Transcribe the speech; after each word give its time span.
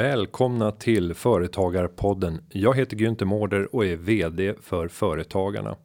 Välkomna 0.00 0.72
till 0.72 1.14
Företagarpodden. 1.14 2.40
Jag 2.48 2.76
heter 2.76 2.96
Günther 2.96 3.24
Mårder 3.24 3.74
och 3.74 3.86
är 3.86 3.96
VD 3.96 4.54
för 4.62 4.88
Företagarna. 4.88 5.76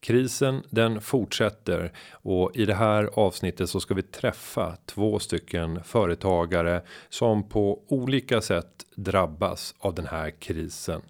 Krisen 0.00 0.62
den 0.70 1.00
fortsätter 1.00 1.92
och 2.12 2.56
i 2.56 2.66
det 2.66 2.74
här 2.74 3.10
avsnittet 3.14 3.70
så 3.70 3.80
ska 3.80 3.94
vi 3.94 4.02
träffa 4.02 4.76
två 4.86 5.18
stycken 5.18 5.84
företagare 5.84 6.82
som 7.08 7.48
på 7.48 7.82
olika 7.88 8.40
sätt 8.40 8.86
drabbas 8.96 9.74
av 9.78 9.94
den 9.94 10.06
här 10.06 10.30
krisen. 10.30 11.02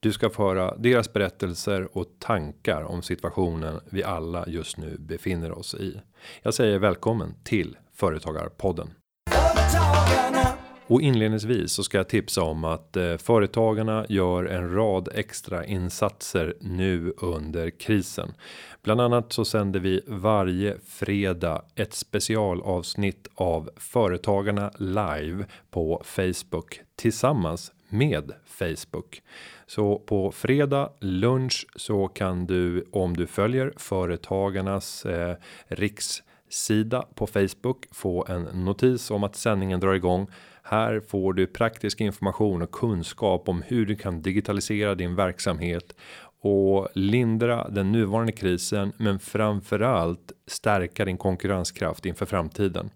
Du 0.00 0.12
ska 0.12 0.30
få 0.30 0.42
höra 0.42 0.76
deras 0.76 1.12
berättelser 1.12 1.98
och 1.98 2.06
tankar 2.18 2.82
om 2.82 3.02
situationen 3.02 3.80
vi 3.90 4.04
alla 4.04 4.44
just 4.48 4.76
nu 4.76 4.96
befinner 4.98 5.52
oss 5.52 5.74
i. 5.74 6.00
Jag 6.42 6.54
säger 6.54 6.78
välkommen 6.78 7.34
till 7.44 7.76
Företagarpodden. 7.94 8.90
Och 10.90 11.02
inledningsvis 11.02 11.72
så 11.72 11.82
ska 11.82 11.96
jag 11.96 12.08
tipsa 12.08 12.42
om 12.42 12.64
att 12.64 12.96
eh, 12.96 13.16
företagarna 13.16 14.06
gör 14.08 14.44
en 14.44 14.74
rad 14.74 15.08
extra 15.14 15.64
insatser 15.64 16.54
nu 16.60 17.12
under 17.16 17.70
krisen. 17.70 18.32
Bland 18.82 19.00
annat 19.00 19.32
så 19.32 19.44
sänder 19.44 19.80
vi 19.80 20.00
varje 20.06 20.76
fredag 20.86 21.62
ett 21.74 21.94
specialavsnitt 21.94 23.28
av 23.34 23.70
Företagarna 23.76 24.70
live 24.78 25.44
på 25.70 26.02
Facebook 26.04 26.80
tillsammans 26.96 27.72
med 27.88 28.32
Facebook. 28.44 29.22
Så 29.66 29.98
på 29.98 30.32
fredag 30.32 30.90
lunch 31.00 31.66
så 31.76 32.08
kan 32.08 32.46
du 32.46 32.84
om 32.90 33.16
du 33.16 33.26
följer 33.26 33.72
företagarnas 33.76 35.06
eh, 35.06 35.36
Sida 36.50 37.04
på 37.14 37.26
Facebook 37.26 37.86
få 37.92 38.26
en 38.28 38.42
notis 38.42 39.10
om 39.10 39.24
att 39.24 39.36
sändningen 39.36 39.80
drar 39.80 39.94
igång 39.94 40.28
här 40.62 41.00
får 41.00 41.32
du 41.32 41.46
praktisk 41.46 42.00
information 42.00 42.62
och 42.62 42.70
kunskap 42.70 43.48
om 43.48 43.62
hur 43.62 43.86
du 43.86 43.96
kan 43.96 44.22
digitalisera 44.22 44.94
din 44.94 45.14
verksamhet 45.14 45.94
och 46.42 46.88
lindra 46.94 47.68
den 47.68 47.92
nuvarande 47.92 48.32
krisen, 48.32 48.92
men 48.96 49.18
framförallt 49.18 50.32
stärka 50.46 51.04
din 51.04 51.18
konkurrenskraft 51.18 52.06
inför 52.06 52.26
framtiden. 52.26 52.90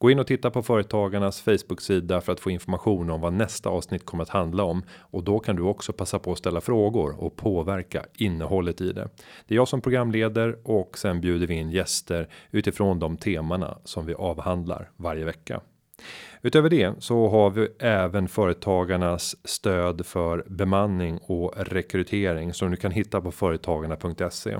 Gå 0.00 0.10
in 0.10 0.18
och 0.18 0.26
titta 0.26 0.50
på 0.50 0.62
företagarnas 0.62 1.40
Facebook-sida 1.40 2.20
för 2.20 2.32
att 2.32 2.40
få 2.40 2.50
information 2.50 3.10
om 3.10 3.20
vad 3.20 3.32
nästa 3.32 3.68
avsnitt 3.68 4.06
kommer 4.06 4.22
att 4.22 4.28
handla 4.28 4.64
om 4.64 4.82
och 4.98 5.24
då 5.24 5.38
kan 5.38 5.56
du 5.56 5.62
också 5.62 5.92
passa 5.92 6.18
på 6.18 6.32
att 6.32 6.38
ställa 6.38 6.60
frågor 6.60 7.24
och 7.24 7.36
påverka 7.36 8.04
innehållet 8.14 8.80
i 8.80 8.92
det. 8.92 9.08
Det 9.46 9.54
är 9.54 9.56
jag 9.56 9.68
som 9.68 9.80
programleder 9.80 10.58
och 10.64 10.98
sen 10.98 11.20
bjuder 11.20 11.46
vi 11.46 11.54
in 11.54 11.70
gäster 11.70 12.28
utifrån 12.50 12.98
de 12.98 13.16
temana 13.16 13.78
som 13.84 14.06
vi 14.06 14.14
avhandlar 14.14 14.90
varje 14.96 15.24
vecka. 15.24 15.60
Utöver 16.42 16.70
det 16.70 16.94
så 16.98 17.28
har 17.28 17.50
vi 17.50 17.68
även 17.78 18.28
företagarnas 18.28 19.36
stöd 19.44 20.06
för 20.06 20.44
bemanning 20.48 21.18
och 21.18 21.54
rekrytering 21.56 22.54
som 22.54 22.70
du 22.70 22.76
kan 22.76 22.92
hitta 22.92 23.20
på 23.20 23.32
företagarna.se. 23.32 24.56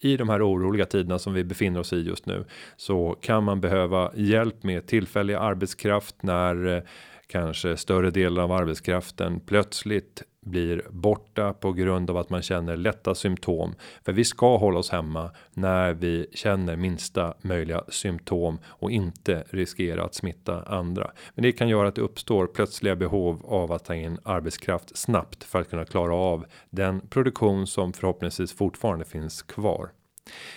I 0.00 0.16
de 0.16 0.28
här 0.28 0.48
oroliga 0.48 0.84
tiderna 0.84 1.18
som 1.18 1.34
vi 1.34 1.44
befinner 1.44 1.80
oss 1.80 1.92
i 1.92 1.96
just 1.96 2.26
nu 2.26 2.44
så 2.76 3.18
kan 3.20 3.44
man 3.44 3.60
behöva 3.60 4.12
hjälp 4.14 4.62
med 4.62 4.86
tillfällig 4.86 5.34
arbetskraft 5.34 6.22
när 6.22 6.76
eh, 6.76 6.82
kanske 7.26 7.76
större 7.76 8.10
delen 8.10 8.44
av 8.44 8.52
arbetskraften 8.52 9.40
plötsligt 9.40 10.22
blir 10.46 10.82
borta 10.90 11.52
på 11.52 11.72
grund 11.72 12.10
av 12.10 12.16
att 12.16 12.30
man 12.30 12.42
känner 12.42 12.76
lätta 12.76 13.14
symptom. 13.14 13.74
För 14.04 14.12
vi 14.12 14.24
ska 14.24 14.56
hålla 14.56 14.78
oss 14.78 14.90
hemma 14.90 15.30
när 15.54 15.92
vi 15.92 16.26
känner 16.34 16.76
minsta 16.76 17.34
möjliga 17.42 17.84
symptom 17.88 18.58
och 18.66 18.90
inte 18.90 19.44
riskera 19.50 20.04
att 20.04 20.14
smitta 20.14 20.62
andra. 20.62 21.10
Men 21.34 21.42
det 21.42 21.52
kan 21.52 21.68
göra 21.68 21.88
att 21.88 21.94
det 21.94 22.02
uppstår 22.02 22.46
plötsliga 22.46 22.96
behov 22.96 23.46
av 23.46 23.72
att 23.72 23.84
ta 23.84 23.94
in 23.94 24.18
arbetskraft 24.22 24.96
snabbt 24.96 25.44
för 25.44 25.60
att 25.60 25.70
kunna 25.70 25.84
klara 25.84 26.14
av 26.14 26.46
den 26.70 27.00
produktion 27.00 27.66
som 27.66 27.92
förhoppningsvis 27.92 28.52
fortfarande 28.52 29.04
finns 29.04 29.42
kvar. 29.42 29.90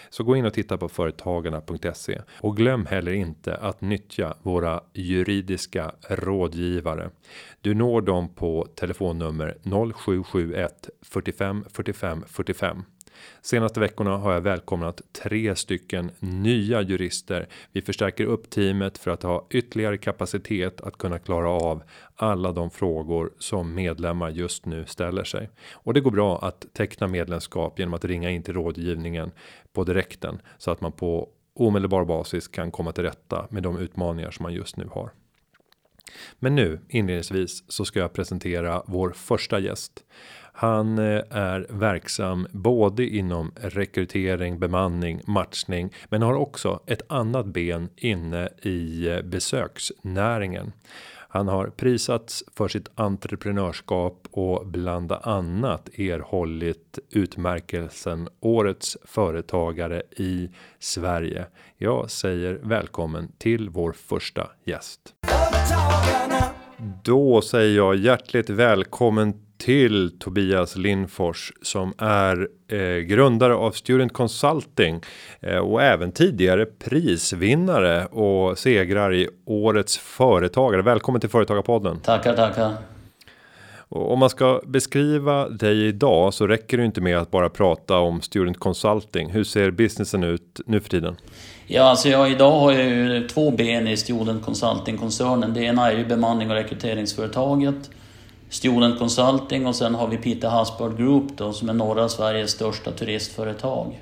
Så 0.09 0.23
gå 0.23 0.35
in 0.35 0.45
och 0.45 0.53
titta 0.53 0.77
på 0.77 0.89
företagarna.se 0.89 2.21
och 2.41 2.57
glöm 2.57 2.85
heller 2.85 3.11
inte 3.11 3.55
att 3.55 3.81
nyttja 3.81 4.33
våra 4.41 4.81
juridiska 4.93 5.91
rådgivare. 6.09 7.09
Du 7.61 7.73
når 7.73 8.01
dem 8.01 8.29
på 8.35 8.67
telefonnummer 8.75 9.57
0771 9.93 10.89
45 11.01 11.65
45 11.69 12.23
45. 12.27 12.83
Senaste 13.41 13.79
veckorna 13.79 14.17
har 14.17 14.33
jag 14.33 14.41
välkomnat 14.41 15.01
tre 15.11 15.55
stycken 15.55 16.11
nya 16.19 16.81
jurister. 16.81 17.47
Vi 17.71 17.81
förstärker 17.81 18.25
upp 18.25 18.49
teamet 18.49 18.97
för 18.97 19.11
att 19.11 19.23
ha 19.23 19.47
ytterligare 19.49 19.97
kapacitet 19.97 20.81
att 20.81 20.97
kunna 20.97 21.19
klara 21.19 21.49
av 21.49 21.83
alla 22.15 22.51
de 22.51 22.71
frågor 22.71 23.33
som 23.39 23.75
medlemmar 23.75 24.29
just 24.29 24.65
nu 24.65 24.85
ställer 24.85 25.23
sig 25.23 25.49
och 25.73 25.93
det 25.93 26.01
går 26.01 26.11
bra 26.11 26.39
att 26.39 26.65
teckna 26.73 27.07
medlemskap 27.07 27.79
genom 27.79 27.93
att 27.93 28.05
ringa 28.05 28.29
in 28.29 28.43
till 28.43 28.53
rådgivningen 28.53 29.31
på 29.73 29.83
direkten 29.83 30.41
så 30.57 30.71
att 30.71 30.81
man 30.81 30.91
på 30.91 31.29
omedelbar 31.53 32.05
basis 32.05 32.47
kan 32.47 32.71
komma 32.71 32.91
till 32.91 33.03
rätta 33.03 33.47
med 33.49 33.63
de 33.63 33.77
utmaningar 33.77 34.31
som 34.31 34.43
man 34.43 34.53
just 34.53 34.77
nu 34.77 34.87
har. 34.91 35.11
Men 36.39 36.55
nu 36.55 36.79
inledningsvis 36.89 37.63
så 37.67 37.85
ska 37.85 37.99
jag 37.99 38.13
presentera 38.13 38.83
vår 38.87 39.11
första 39.11 39.59
gäst. 39.59 40.03
Han 40.59 40.97
eh, 40.99 41.21
är 41.29 41.65
verksam 41.69 42.47
både 42.51 43.05
inom 43.05 43.51
rekrytering, 43.55 44.59
bemanning, 44.59 45.21
matchning, 45.27 45.93
men 46.09 46.21
har 46.21 46.33
också 46.33 46.79
ett 46.85 47.01
annat 47.07 47.45
ben 47.45 47.89
inne 47.95 48.49
i 48.61 49.07
eh, 49.07 49.21
besöksnäringen. 49.21 50.71
Han 51.29 51.47
har 51.47 51.67
prisats 51.67 52.43
för 52.55 52.67
sitt 52.67 52.89
entreprenörskap 52.95 54.27
och 54.31 54.67
bland 54.67 55.11
annat 55.11 55.89
erhållit 55.99 56.99
utmärkelsen 57.09 58.29
årets 58.39 58.97
företagare 59.03 60.01
i 60.11 60.49
Sverige. 60.79 61.45
Jag 61.77 62.11
säger 62.11 62.59
välkommen 62.63 63.31
till 63.37 63.69
vår 63.69 63.91
första 63.91 64.49
gäst. 64.63 64.99
Då 67.03 67.41
säger 67.41 67.77
jag 67.77 67.95
hjärtligt 67.95 68.49
välkommen 68.49 69.48
till 69.59 70.11
Tobias 70.19 70.75
Lindfors 70.75 71.53
som 71.61 71.93
är 71.97 72.47
eh, 72.67 72.97
grundare 72.97 73.55
av 73.55 73.71
Student 73.71 74.13
Consulting 74.13 75.01
eh, 75.39 75.57
och 75.57 75.81
även 75.83 76.11
tidigare 76.11 76.65
prisvinnare 76.65 78.05
och 78.05 78.57
segrar 78.57 79.13
i 79.13 79.29
årets 79.45 79.97
företagare. 79.97 80.81
Välkommen 80.81 81.21
till 81.21 81.29
Företagarpodden. 81.29 81.99
Tackar, 81.99 82.35
tackar. 82.35 82.73
Och 83.91 84.13
om 84.13 84.19
man 84.19 84.29
ska 84.29 84.61
beskriva 84.65 85.49
dig 85.49 85.87
idag 85.87 86.33
så 86.33 86.47
räcker 86.47 86.77
det 86.77 86.85
inte 86.85 87.01
med 87.01 87.17
att 87.17 87.31
bara 87.31 87.49
prata 87.49 87.97
om 87.97 88.21
Student 88.21 88.59
Consulting. 88.59 89.31
Hur 89.31 89.43
ser 89.43 89.71
businessen 89.71 90.23
ut 90.23 90.59
nu 90.65 90.79
för 90.79 90.89
tiden? 90.89 91.15
Ja, 91.67 91.83
alltså 91.83 92.09
jag, 92.09 92.31
idag 92.31 92.59
har 92.59 92.71
jag 92.71 92.85
ju 92.85 93.27
två 93.27 93.51
ben 93.51 93.87
i 93.87 93.97
Student 93.97 94.45
Consulting-koncernen. 94.45 95.53
Det 95.53 95.61
ena 95.61 95.91
är 95.91 95.97
ju 95.97 96.05
bemanning 96.05 96.49
och 96.49 96.55
rekryteringsföretaget 96.55 97.89
Student 98.49 98.99
Consulting 98.99 99.67
och 99.67 99.75
sen 99.75 99.95
har 99.95 100.07
vi 100.07 100.17
Peter 100.17 100.49
Hasbard 100.49 100.97
Group 100.97 101.37
då, 101.37 101.53
som 101.53 101.69
är 101.69 101.73
norra 101.73 102.09
Sveriges 102.09 102.51
största 102.51 102.91
turistföretag. 102.91 103.99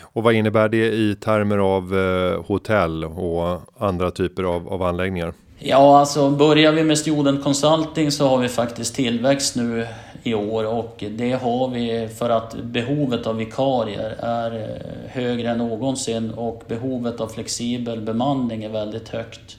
Och 0.00 0.22
vad 0.22 0.34
innebär 0.34 0.68
det 0.68 0.92
i 0.92 1.16
termer 1.20 1.58
av 1.58 1.98
eh, 1.98 2.44
hotell 2.44 3.04
och 3.04 3.60
andra 3.78 4.10
typer 4.10 4.42
av, 4.42 4.68
av 4.68 4.82
anläggningar? 4.82 5.32
Ja, 5.58 5.98
alltså 5.98 6.30
börjar 6.30 6.72
vi 6.72 6.84
med 6.84 6.98
Student 6.98 7.44
Consulting 7.44 8.10
så 8.10 8.28
har 8.28 8.38
vi 8.38 8.48
faktiskt 8.48 8.94
tillväxt 8.94 9.56
nu 9.56 9.86
i 10.22 10.34
år 10.34 10.66
och 10.66 11.04
det 11.10 11.32
har 11.32 11.68
vi 11.68 12.08
för 12.18 12.30
att 12.30 12.54
behovet 12.62 13.26
av 13.26 13.36
vikarier 13.36 14.16
är 14.18 14.56
eh, 14.56 15.10
högre 15.10 15.50
än 15.50 15.58
någonsin 15.58 16.30
och 16.30 16.62
behovet 16.68 17.20
av 17.20 17.28
flexibel 17.28 18.00
bemanning 18.00 18.64
är 18.64 18.68
väldigt 18.68 19.08
högt. 19.08 19.56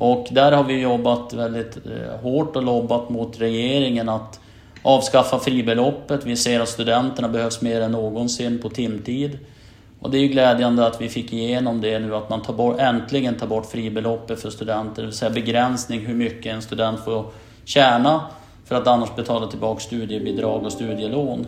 Och 0.00 0.28
där 0.30 0.52
har 0.52 0.64
vi 0.64 0.80
jobbat 0.80 1.32
väldigt 1.32 1.76
eh, 1.76 2.20
hårt 2.22 2.56
och 2.56 2.62
lobbat 2.62 3.08
mot 3.08 3.40
regeringen 3.40 4.08
att 4.08 4.40
avskaffa 4.82 5.38
fribeloppet. 5.38 6.26
Vi 6.26 6.36
ser 6.36 6.60
att 6.60 6.68
studenterna 6.68 7.28
behövs 7.28 7.62
mer 7.62 7.80
än 7.80 7.92
någonsin 7.92 8.58
på 8.58 8.68
timtid. 8.68 9.38
Och 10.00 10.10
det 10.10 10.18
är 10.18 10.20
ju 10.20 10.28
glädjande 10.28 10.86
att 10.86 11.00
vi 11.00 11.08
fick 11.08 11.32
igenom 11.32 11.80
det 11.80 11.98
nu, 11.98 12.14
att 12.16 12.30
man 12.30 12.42
tar 12.42 12.52
bort, 12.52 12.80
äntligen 12.80 13.34
tar 13.34 13.46
bort 13.46 13.66
fribeloppet 13.66 14.40
för 14.40 14.50
studenter, 14.50 15.02
det 15.02 15.06
vill 15.06 15.16
säga 15.16 15.30
begränsning 15.30 16.00
hur 16.00 16.14
mycket 16.14 16.54
en 16.54 16.62
student 16.62 17.00
får 17.00 17.24
tjäna 17.64 18.20
för 18.64 18.74
att 18.74 18.86
annars 18.86 19.16
betala 19.16 19.46
tillbaka 19.46 19.80
studiebidrag 19.80 20.64
och 20.64 20.72
studielån. 20.72 21.46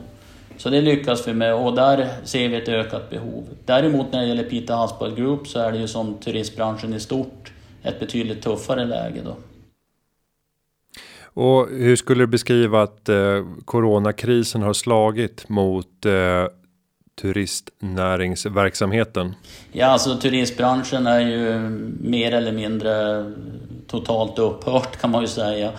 Så 0.56 0.70
det 0.70 0.80
lyckas 0.80 1.28
vi 1.28 1.32
med 1.32 1.54
och 1.54 1.74
där 1.74 2.08
ser 2.24 2.48
vi 2.48 2.56
ett 2.56 2.68
ökat 2.68 3.10
behov. 3.10 3.44
Däremot 3.64 4.12
när 4.12 4.20
det 4.20 4.26
gäller 4.26 4.44
Peter 4.44 4.74
Hasbard 4.74 5.16
Group 5.16 5.48
så 5.48 5.60
är 5.60 5.72
det 5.72 5.78
ju 5.78 5.88
som 5.88 6.14
turistbranschen 6.14 6.94
i 6.94 7.00
stort 7.00 7.52
ett 7.82 8.00
betydligt 8.00 8.42
tuffare 8.42 8.84
läge 8.84 9.20
då. 9.24 9.36
Och 11.22 11.68
hur 11.68 11.96
skulle 11.96 12.22
du 12.22 12.26
beskriva 12.26 12.82
att 12.82 13.08
eh, 13.08 13.44
coronakrisen 13.64 14.62
har 14.62 14.72
slagit 14.72 15.48
mot 15.48 16.06
eh, 16.06 16.44
turistnäringsverksamheten? 17.20 19.34
Ja, 19.72 19.86
alltså 19.86 20.16
turistbranschen 20.16 21.06
är 21.06 21.20
ju 21.20 21.58
mer 22.00 22.32
eller 22.32 22.52
mindre 22.52 23.24
totalt 23.86 24.38
upphört 24.38 25.00
kan 25.00 25.10
man 25.10 25.20
ju 25.20 25.28
säga. 25.28 25.72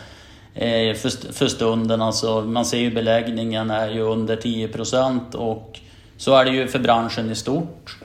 Eh, 0.54 0.96
för, 0.96 1.34
för 1.34 1.48
stunden 1.48 2.02
alltså, 2.02 2.42
man 2.42 2.66
ser 2.66 2.80
ju 2.80 2.92
beläggningen 2.92 3.72
är 3.72 3.90
ju 3.90 4.02
under 4.02 4.36
10 4.36 4.68
procent 4.68 5.36
och 5.36 5.80
så 6.18 6.36
är 6.36 6.46
det 6.46 6.52
ju 6.52 6.68
för 6.68 6.80
branschen 6.80 7.32
i 7.32 7.36
stort. 7.36 7.98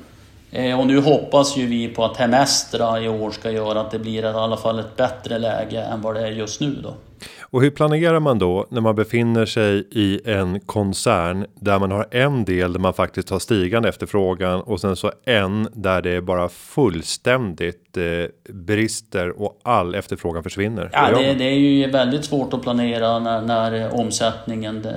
Eh, 0.57 0.81
och 0.81 0.87
nu 0.87 1.01
hoppas 1.01 1.57
ju 1.57 1.67
vi 1.67 1.89
på 1.89 2.05
att 2.05 2.17
Hemestra 2.17 3.01
i 3.01 3.09
år 3.09 3.31
ska 3.31 3.51
göra 3.51 3.81
att 3.81 3.91
det 3.91 3.99
blir 3.99 4.23
i 4.23 4.27
alla 4.27 4.57
fall 4.57 4.79
ett 4.79 4.97
bättre 4.97 5.39
läge 5.39 5.81
än 5.81 6.01
vad 6.01 6.15
det 6.15 6.21
är 6.21 6.31
just 6.31 6.61
nu 6.61 6.77
då. 6.83 6.95
Och 7.41 7.63
hur 7.63 7.71
planerar 7.71 8.21
man 8.21 8.39
då 8.39 8.67
när 8.71 8.81
man 8.81 8.95
befinner 8.95 9.47
sig 9.47 9.89
i 9.91 10.21
en 10.25 10.61
koncern 10.61 11.47
där 11.55 11.79
man 11.79 11.91
har 11.91 12.07
en 12.11 12.45
del 12.45 12.73
där 12.73 12.81
man 12.81 12.95
faktiskt 12.95 13.31
har 13.31 13.39
stigande 13.39 13.89
efterfrågan 13.89 14.61
och 14.61 14.81
sen 14.81 14.97
så 14.97 15.13
en 15.25 15.69
där 15.73 16.03
det 16.03 16.11
är 16.11 16.21
bara 16.21 16.49
fullständigt 16.49 17.97
eh, 17.97 18.53
brister 18.55 19.43
och 19.43 19.61
all 19.63 19.95
efterfrågan 19.95 20.43
försvinner? 20.43 20.91
Ja, 20.93 21.19
det, 21.19 21.35
det, 21.35 21.45
är 21.45 21.59
ju 21.59 21.91
väldigt 21.91 22.25
svårt 22.25 22.55
att 22.55 22.63
planera 22.63 23.19
när, 23.19 23.43
när 23.43 23.95
omsättningen 23.95 24.85
eh, 24.85 24.93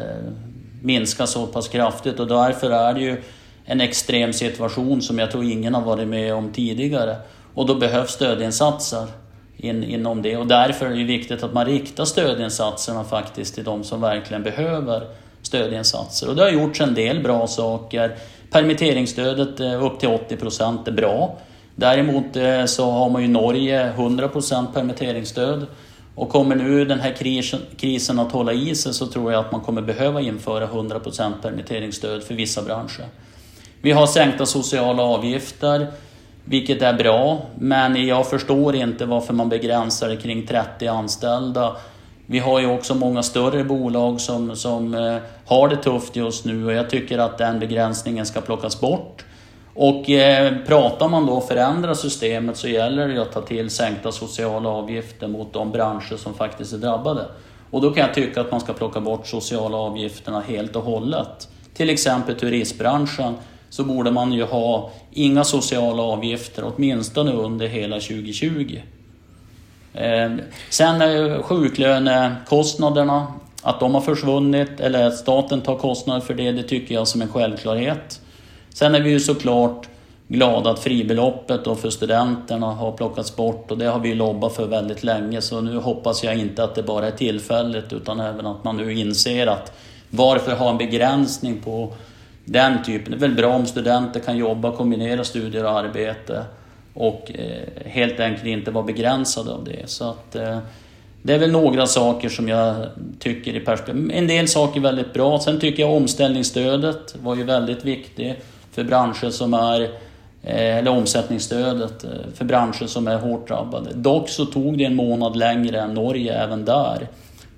minskar 0.81 1.25
så 1.25 1.47
pass 1.47 1.67
kraftigt 1.67 2.19
och 2.19 2.27
därför 2.27 2.71
är 2.71 2.93
det 2.93 3.01
ju 3.01 3.21
en 3.69 3.81
extrem 3.81 4.33
situation 4.33 5.01
som 5.01 5.19
jag 5.19 5.31
tror 5.31 5.43
ingen 5.43 5.73
har 5.73 5.81
varit 5.81 6.07
med 6.07 6.33
om 6.33 6.51
tidigare. 6.51 7.15
Och 7.53 7.65
då 7.65 7.75
behövs 7.75 8.11
stödinsatser 8.11 9.07
in, 9.57 9.83
inom 9.83 10.21
det 10.21 10.37
och 10.37 10.47
därför 10.47 10.85
är 10.85 10.95
det 10.95 11.03
viktigt 11.03 11.43
att 11.43 11.53
man 11.53 11.65
riktar 11.65 12.05
stödinsatserna 12.05 13.03
faktiskt 13.03 13.55
till 13.55 13.63
de 13.63 13.83
som 13.83 14.01
verkligen 14.01 14.43
behöver 14.43 15.07
stödinsatser. 15.41 16.29
Och 16.29 16.35
det 16.35 16.43
har 16.43 16.49
gjorts 16.49 16.81
en 16.81 16.93
del 16.93 17.23
bra 17.23 17.47
saker. 17.47 18.15
Permitteringsstödet 18.51 19.59
upp 19.81 19.99
till 19.99 20.09
80 20.09 20.35
procent 20.35 20.87
är 20.87 20.91
bra. 20.91 21.37
Däremot 21.75 22.35
eh, 22.35 22.65
så 22.65 22.91
har 22.91 23.09
man 23.09 23.21
ju 23.21 23.27
Norge 23.27 23.87
100 23.87 24.27
procent 24.27 24.73
permitteringsstöd. 24.73 25.65
Och 26.15 26.29
kommer 26.29 26.55
nu 26.55 26.85
den 26.85 26.99
här 26.99 27.13
krisen, 27.13 27.59
krisen 27.77 28.19
att 28.19 28.31
hålla 28.31 28.53
i 28.53 28.75
sig 28.75 28.93
så 28.93 29.07
tror 29.07 29.31
jag 29.31 29.45
att 29.45 29.51
man 29.51 29.61
kommer 29.61 29.81
behöva 29.81 30.21
införa 30.21 30.63
100 30.63 30.99
procent 30.99 31.41
permitteringsstöd 31.41 32.23
för 32.23 32.33
vissa 32.33 32.61
branscher. 32.61 33.05
Vi 33.81 33.91
har 33.91 34.07
sänkta 34.07 34.45
sociala 34.45 35.03
avgifter. 35.03 35.87
Vilket 36.45 36.81
är 36.81 36.93
bra, 36.93 37.41
men 37.59 38.07
jag 38.07 38.29
förstår 38.29 38.75
inte 38.75 39.05
varför 39.05 39.33
man 39.33 39.49
begränsar 39.49 40.09
det 40.09 40.17
kring 40.17 40.47
30 40.47 40.87
anställda. 40.87 41.75
Vi 42.25 42.39
har 42.39 42.59
ju 42.59 42.67
också 42.67 42.95
många 42.95 43.23
större 43.23 43.63
bolag 43.63 44.21
som, 44.21 44.55
som 44.55 44.93
eh, 44.93 45.17
har 45.45 45.69
det 45.69 45.75
tufft 45.75 46.15
just 46.15 46.45
nu 46.45 46.65
och 46.65 46.73
jag 46.73 46.89
tycker 46.89 47.17
att 47.17 47.37
den 47.37 47.59
begränsningen 47.59 48.25
ska 48.25 48.41
plockas 48.41 48.79
bort. 48.79 49.25
Och 49.73 50.09
eh, 50.09 50.53
pratar 50.67 51.09
man 51.09 51.25
då 51.25 51.41
förändra 51.41 51.95
systemet 51.95 52.57
så 52.57 52.67
gäller 52.67 53.07
det 53.07 53.21
att 53.21 53.31
ta 53.31 53.41
till 53.41 53.69
sänkta 53.69 54.11
sociala 54.11 54.69
avgifter 54.69 55.27
mot 55.27 55.53
de 55.53 55.71
branscher 55.71 56.17
som 56.17 56.33
faktiskt 56.33 56.73
är 56.73 56.77
drabbade. 56.77 57.25
Och 57.71 57.81
då 57.81 57.91
kan 57.91 58.05
jag 58.05 58.13
tycka 58.13 58.41
att 58.41 58.51
man 58.51 58.61
ska 58.61 58.73
plocka 58.73 58.99
bort 58.99 59.27
sociala 59.27 59.77
avgifterna 59.77 60.39
helt 60.39 60.75
och 60.75 60.83
hållet. 60.83 61.47
Till 61.73 61.89
exempel 61.89 62.35
turistbranschen 62.35 63.33
så 63.69 63.83
borde 63.83 64.11
man 64.11 64.33
ju 64.33 64.43
ha 64.43 64.91
inga 65.11 65.43
sociala 65.43 66.03
avgifter, 66.03 66.63
åtminstone 66.75 67.31
under 67.31 67.67
hela 67.67 67.95
2020. 67.95 68.81
Eh, 69.93 70.31
sen 70.69 71.43
sjuklönekostnaderna, 71.43 73.27
att 73.61 73.79
de 73.79 73.93
har 73.93 74.01
försvunnit 74.01 74.79
eller 74.79 75.07
att 75.07 75.17
staten 75.17 75.61
tar 75.61 75.75
kostnader 75.75 76.21
för 76.21 76.33
det, 76.33 76.51
det 76.51 76.63
tycker 76.63 76.95
jag 76.95 77.07
som 77.07 77.21
en 77.21 77.27
självklarhet. 77.27 78.21
Sen 78.69 78.95
är 78.95 79.01
vi 79.01 79.09
ju 79.09 79.19
såklart 79.19 79.87
glada 80.27 80.69
att 80.69 80.79
fribeloppet 80.79 81.67
och 81.67 81.79
för 81.79 81.89
studenterna 81.89 82.67
har 82.67 82.91
plockats 82.91 83.35
bort 83.35 83.71
och 83.71 83.77
det 83.77 83.85
har 83.85 83.99
vi 83.99 84.15
lobbat 84.15 84.55
för 84.55 84.65
väldigt 84.65 85.03
länge 85.03 85.41
så 85.41 85.61
nu 85.61 85.77
hoppas 85.77 86.23
jag 86.23 86.37
inte 86.37 86.63
att 86.63 86.75
det 86.75 86.83
bara 86.83 87.07
är 87.07 87.11
tillfälligt 87.11 87.93
utan 87.93 88.19
även 88.19 88.45
att 88.45 88.63
man 88.63 88.77
nu 88.77 88.93
inser 88.93 89.47
att 89.47 89.71
varför 90.09 90.55
ha 90.55 90.69
en 90.69 90.77
begränsning 90.77 91.61
på 91.61 91.93
den 92.45 92.83
typen. 92.83 93.11
Det 93.11 93.17
är 93.17 93.29
väl 93.29 93.35
bra 93.35 93.55
om 93.55 93.65
studenter 93.65 94.19
kan 94.19 94.37
jobba, 94.37 94.71
kombinera 94.71 95.23
studier 95.23 95.63
och 95.63 95.71
arbete 95.71 96.43
och 96.93 97.31
eh, 97.35 97.89
helt 97.91 98.19
enkelt 98.19 98.45
inte 98.45 98.71
vara 98.71 98.85
begränsade 98.85 99.51
av 99.51 99.63
det. 99.63 99.89
Så 99.89 100.09
att, 100.09 100.35
eh, 100.35 100.57
det 101.21 101.33
är 101.33 101.39
väl 101.39 101.51
några 101.51 101.87
saker 101.87 102.29
som 102.29 102.47
jag 102.47 102.75
tycker 103.19 103.55
i 103.55 103.59
perspektiv. 103.59 104.11
En 104.13 104.27
del 104.27 104.47
saker 104.47 104.79
är 104.79 104.83
väldigt 104.83 105.13
bra. 105.13 105.39
Sen 105.39 105.59
tycker 105.59 105.83
jag 105.83 105.93
omställningsstödet 105.93 107.15
var 107.23 107.35
ju 107.35 107.43
väldigt 107.43 107.85
viktigt 107.85 108.37
för 108.71 108.83
branscher 108.83 109.29
som 109.29 109.53
är 109.53 109.81
eh, 110.43 110.77
eller 110.77 110.91
omsättningsstödet 110.91 112.03
eh, 112.03 112.09
för 112.33 112.45
branscher 112.45 112.87
som 112.87 113.07
är 113.07 113.17
hårt 113.17 113.47
drabbade. 113.47 113.89
Dock 113.93 114.29
så 114.29 114.45
tog 114.45 114.77
det 114.77 114.85
en 114.85 114.95
månad 114.95 115.35
längre 115.35 115.79
än 115.79 115.93
Norge 115.93 116.43
även 116.43 116.65
där. 116.65 117.07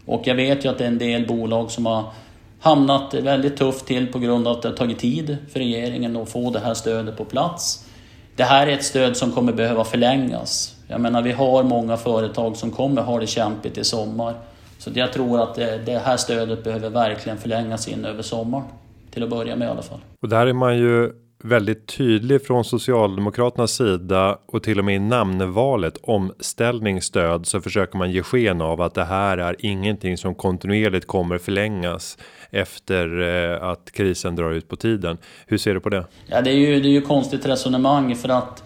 Och 0.06 0.22
jag 0.26 0.36
vet 0.36 0.66
ju 0.66 0.70
att 0.70 0.78
det 0.78 0.84
är 0.84 0.88
en 0.88 0.98
del 0.98 1.28
bolag 1.28 1.72
som 1.72 1.86
har 1.86 2.04
hamnat 2.62 3.14
väldigt 3.14 3.58
tufft 3.58 3.86
till 3.86 4.12
på 4.12 4.20
grund 4.20 4.48
av 4.48 4.56
att 4.56 4.62
det 4.62 4.70
har 4.70 4.76
tagit 4.76 5.00
tid 5.00 5.38
för 5.54 5.60
regeringen 5.60 6.16
att 6.16 6.30
få 6.30 6.50
det 6.50 6.60
här 6.60 6.74
stödet 6.74 7.18
på 7.18 7.26
plats. 7.26 7.86
Det 8.36 8.44
här 8.44 8.68
är 8.68 8.72
ett 8.72 8.84
stöd 8.84 9.18
som 9.18 9.32
kommer 9.32 9.54
behöva 9.54 9.84
förlängas. 9.84 10.76
Jag 10.88 11.02
menar, 11.02 11.22
vi 11.22 11.32
har 11.32 11.64
många 11.64 11.98
företag 11.98 12.58
som 12.58 12.72
kommer 12.72 13.02
ha 13.02 13.20
det 13.20 13.28
kämpigt 13.28 13.78
i 13.78 13.84
sommar. 13.84 14.34
Så 14.78 14.90
jag 14.94 15.14
tror 15.14 15.42
att 15.42 15.56
det, 15.56 15.78
det 15.86 15.98
här 15.98 16.18
stödet 16.18 16.64
behöver 16.64 16.90
verkligen 16.90 17.38
förlängas 17.38 17.88
in 17.88 18.06
över 18.06 18.22
sommaren. 18.22 18.66
Till 19.12 19.24
att 19.24 19.30
börja 19.30 19.56
med 19.56 19.68
i 19.68 19.72
alla 19.72 19.82
fall. 19.82 20.00
Och 20.22 20.30
där 20.30 20.48
är 20.48 20.54
man 20.54 20.78
ju 20.78 21.12
väldigt 21.44 21.88
tydlig 21.88 22.46
från 22.46 22.66
Socialdemokraternas 22.66 23.72
sida 23.72 24.38
och 24.46 24.64
till 24.64 24.80
och 24.80 24.86
med 24.86 24.96
i 24.96 25.00
namnvalet 25.00 25.98
omställningsstöd 26.02 27.48
så 27.48 27.62
försöker 27.62 27.98
man 27.98 28.12
ge 28.12 28.24
sken 28.24 28.62
av 28.62 28.82
att 28.82 28.94
det 28.94 29.04
här 29.04 29.38
är 29.38 29.56
ingenting 29.60 30.18
som 30.18 30.36
kontinuerligt 30.36 31.08
kommer 31.08 31.38
förlängas 31.38 32.18
efter 32.50 33.22
eh, 33.22 33.64
att 33.70 33.92
krisen 33.92 34.36
drar 34.36 34.52
ut 34.52 34.68
på 34.68 34.76
tiden. 34.76 35.18
Hur 35.48 35.58
ser 35.58 35.74
du 35.74 35.80
på 35.80 35.90
det? 35.90 36.06
Ja, 36.26 36.42
det 36.42 36.50
är 36.50 36.56
ju, 36.56 36.80
det 36.80 36.88
är 36.88 36.92
ju 36.92 37.02
konstigt 37.02 37.46
resonemang 37.46 38.16
för 38.16 38.30
att 38.30 38.64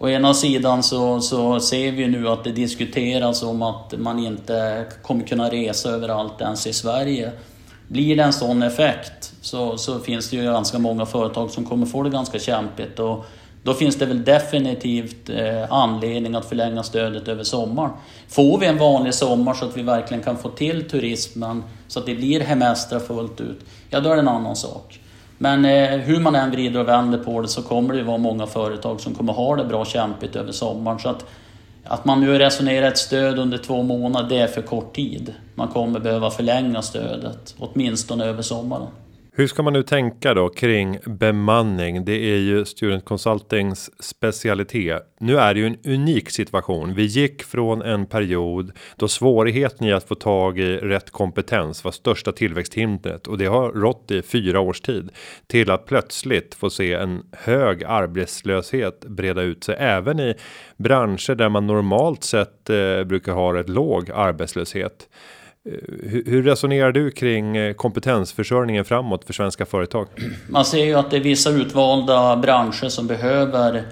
Å 0.00 0.08
ena 0.08 0.34
sidan 0.34 0.82
så, 0.82 1.20
så 1.20 1.60
ser 1.60 1.92
vi 1.92 2.08
nu 2.08 2.28
att 2.28 2.44
det 2.44 2.52
diskuteras 2.52 3.42
om 3.42 3.62
att 3.62 3.94
man 3.98 4.18
inte 4.18 4.86
kommer 5.02 5.24
kunna 5.24 5.50
resa 5.50 5.90
överallt 5.90 6.40
ens 6.40 6.66
i 6.66 6.72
Sverige. 6.72 7.32
Blir 7.88 8.16
det 8.16 8.22
en 8.22 8.32
sån 8.32 8.62
effekt 8.62 9.32
så, 9.40 9.76
så 9.76 9.98
finns 9.98 10.30
det 10.30 10.36
ju 10.36 10.42
ganska 10.42 10.78
många 10.78 11.06
företag 11.06 11.50
som 11.50 11.64
kommer 11.64 11.86
få 11.86 12.02
det 12.02 12.10
ganska 12.10 12.38
kämpigt. 12.38 12.98
Och 12.98 13.26
då 13.62 13.74
finns 13.74 13.96
det 13.96 14.06
väl 14.06 14.24
definitivt 14.24 15.30
eh, 15.30 15.72
anledning 15.72 16.34
att 16.34 16.48
förlänga 16.48 16.82
stödet 16.82 17.28
över 17.28 17.44
sommaren. 17.44 17.90
Får 18.28 18.58
vi 18.58 18.66
en 18.66 18.78
vanlig 18.78 19.14
sommar 19.14 19.54
så 19.54 19.64
att 19.64 19.76
vi 19.76 19.82
verkligen 19.82 20.22
kan 20.22 20.36
få 20.36 20.48
till 20.48 20.88
turismen 20.88 21.64
så 21.88 21.98
att 21.98 22.06
det 22.06 22.14
blir 22.14 22.40
hemestra 22.40 23.00
fullt 23.00 23.40
ut, 23.40 23.60
ja 23.90 24.00
då 24.00 24.10
är 24.10 24.14
det 24.14 24.22
en 24.22 24.28
annan 24.28 24.56
sak. 24.56 25.00
Men 25.38 25.64
eh, 25.64 25.90
hur 25.90 26.20
man 26.20 26.34
än 26.34 26.50
vrider 26.50 26.80
och 26.80 26.88
vänder 26.88 27.18
på 27.18 27.40
det 27.40 27.48
så 27.48 27.62
kommer 27.62 27.92
det 27.92 27.98
ju 27.98 28.04
vara 28.04 28.18
många 28.18 28.46
företag 28.46 29.00
som 29.00 29.14
kommer 29.14 29.32
ha 29.32 29.56
det 29.56 29.64
bra 29.64 29.84
kämpigt 29.84 30.36
över 30.36 30.52
sommaren. 30.52 30.98
Så 30.98 31.08
att 31.08 31.26
att 31.88 32.04
man 32.04 32.20
nu 32.20 32.38
resonerar 32.38 32.88
ett 32.88 32.98
stöd 32.98 33.38
under 33.38 33.58
två 33.58 33.82
månader, 33.82 34.28
det 34.28 34.38
är 34.38 34.46
för 34.46 34.62
kort 34.62 34.94
tid. 34.94 35.34
Man 35.54 35.68
kommer 35.68 36.00
behöva 36.00 36.30
förlänga 36.30 36.82
stödet, 36.82 37.54
åtminstone 37.58 38.24
över 38.24 38.42
sommaren. 38.42 38.86
Hur 39.38 39.46
ska 39.46 39.62
man 39.62 39.72
nu 39.72 39.82
tänka 39.82 40.34
då 40.34 40.48
kring 40.48 40.98
bemanning? 41.06 42.04
Det 42.04 42.12
är 42.12 42.38
ju 42.38 42.64
Student 42.64 43.04
Consultings 43.04 43.90
specialitet. 44.04 45.02
Nu 45.20 45.38
är 45.38 45.54
det 45.54 45.60
ju 45.60 45.66
en 45.66 45.76
unik 45.84 46.30
situation. 46.30 46.94
Vi 46.94 47.04
gick 47.04 47.42
från 47.42 47.82
en 47.82 48.06
period 48.06 48.72
då 48.96 49.08
svårigheten 49.08 49.86
i 49.86 49.92
att 49.92 50.08
få 50.08 50.14
tag 50.14 50.58
i 50.58 50.76
rätt 50.76 51.10
kompetens 51.10 51.84
var 51.84 51.92
största 51.92 52.32
tillväxthindret 52.32 53.26
och 53.26 53.38
det 53.38 53.46
har 53.46 53.72
rått 53.72 54.10
i 54.10 54.22
fyra 54.22 54.60
års 54.60 54.80
tid 54.80 55.10
till 55.46 55.70
att 55.70 55.86
plötsligt 55.86 56.54
få 56.54 56.70
se 56.70 56.92
en 56.92 57.22
hög 57.32 57.84
arbetslöshet 57.84 59.00
breda 59.00 59.42
ut 59.42 59.64
sig 59.64 59.76
även 59.78 60.20
i 60.20 60.34
branscher 60.76 61.34
där 61.34 61.48
man 61.48 61.66
normalt 61.66 62.24
sett 62.24 62.70
eh, 62.70 63.04
brukar 63.04 63.32
ha 63.32 63.60
ett 63.60 63.68
låg 63.68 64.10
arbetslöshet. 64.10 65.08
Eh, 65.68 65.74
hur 66.26 66.42
resonerar 66.42 66.92
du 66.92 67.10
kring 67.10 67.56
eh, 67.56 67.72
kompetensförsörjningen 67.72 68.84
framåt 68.84 69.24
för 69.24 69.32
svenska 69.32 69.66
företag? 69.66 70.06
Man 70.48 70.64
ser 70.64 70.84
ju 70.84 70.94
att 70.94 71.10
det 71.10 71.16
är 71.16 71.20
vissa 71.20 71.50
utvalda 71.50 72.36
branscher 72.36 72.88
som 72.88 73.06
behöver 73.06 73.82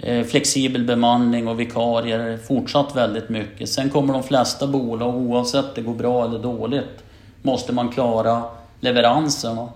eh, 0.00 0.24
flexibel 0.24 0.84
bemanning 0.84 1.48
och 1.48 1.60
vikarier 1.60 2.38
fortsatt 2.48 2.96
väldigt 2.96 3.28
mycket. 3.28 3.68
Sen 3.68 3.90
kommer 3.90 4.12
de 4.12 4.22
flesta 4.22 4.66
bolag, 4.66 5.14
oavsett 5.16 5.74
det 5.74 5.82
går 5.82 5.94
bra 5.94 6.24
eller 6.24 6.38
dåligt, 6.38 7.04
måste 7.42 7.72
man 7.72 7.88
klara 7.88 8.42
leveranserna. 8.80 9.68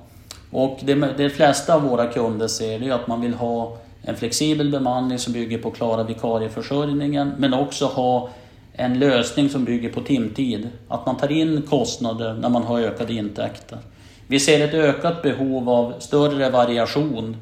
Och 0.50 0.78
det, 0.82 0.94
de 1.16 1.30
flesta 1.30 1.74
av 1.74 1.82
våra 1.82 2.06
kunder 2.06 2.48
ser 2.48 2.78
det 2.78 2.84
ju 2.84 2.92
att 2.92 3.06
man 3.06 3.20
vill 3.20 3.34
ha 3.34 3.76
en 4.02 4.16
flexibel 4.16 4.70
bemanning 4.70 5.18
som 5.18 5.32
bygger 5.32 5.58
på 5.58 5.68
att 5.68 5.74
klara 5.74 6.02
vikarieförsörjningen, 6.02 7.32
men 7.38 7.54
också 7.54 7.86
ha 7.86 8.28
en 8.72 8.98
lösning 8.98 9.48
som 9.48 9.64
bygger 9.64 9.88
på 9.88 10.00
timtid. 10.00 10.68
Att 10.88 11.06
man 11.06 11.16
tar 11.16 11.32
in 11.32 11.62
kostnader 11.62 12.34
när 12.34 12.48
man 12.48 12.62
har 12.62 12.80
ökade 12.80 13.12
intäkter. 13.12 13.78
Vi 14.26 14.40
ser 14.40 14.64
ett 14.64 14.74
ökat 14.74 15.22
behov 15.22 15.70
av 15.70 15.94
större 15.98 16.50
variation 16.50 17.36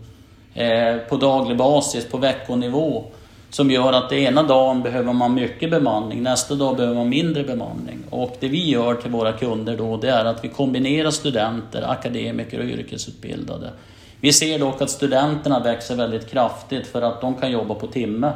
eh, 0.54 0.96
på 1.08 1.16
daglig 1.16 1.56
basis, 1.56 2.04
på 2.04 2.18
veckonivå. 2.18 3.04
Som 3.50 3.70
gör 3.70 3.92
att 3.92 4.10
det 4.10 4.16
ena 4.16 4.42
dagen 4.42 4.82
behöver 4.82 5.12
man 5.12 5.34
mycket 5.34 5.70
bemanning, 5.70 6.22
nästa 6.22 6.54
dag 6.54 6.76
behöver 6.76 6.96
man 6.96 7.08
mindre 7.08 7.44
bemanning. 7.44 7.98
Och 8.10 8.36
det 8.40 8.48
vi 8.48 8.70
gör 8.70 8.94
till 8.94 9.10
våra 9.10 9.32
kunder 9.32 9.76
då, 9.76 9.96
det 9.96 10.10
är 10.10 10.24
att 10.24 10.44
vi 10.44 10.48
kombinerar 10.48 11.10
studenter, 11.10 11.90
akademiker 11.90 12.58
och 12.58 12.64
yrkesutbildade. 12.64 13.70
Vi 14.20 14.32
ser 14.32 14.58
dock 14.58 14.82
att 14.82 14.90
studenterna 14.90 15.60
växer 15.60 15.96
väldigt 15.96 16.30
kraftigt 16.30 16.86
för 16.86 17.02
att 17.02 17.20
de 17.20 17.34
kan 17.34 17.52
jobba 17.52 17.74
på 17.74 17.86
timme. 17.86 18.32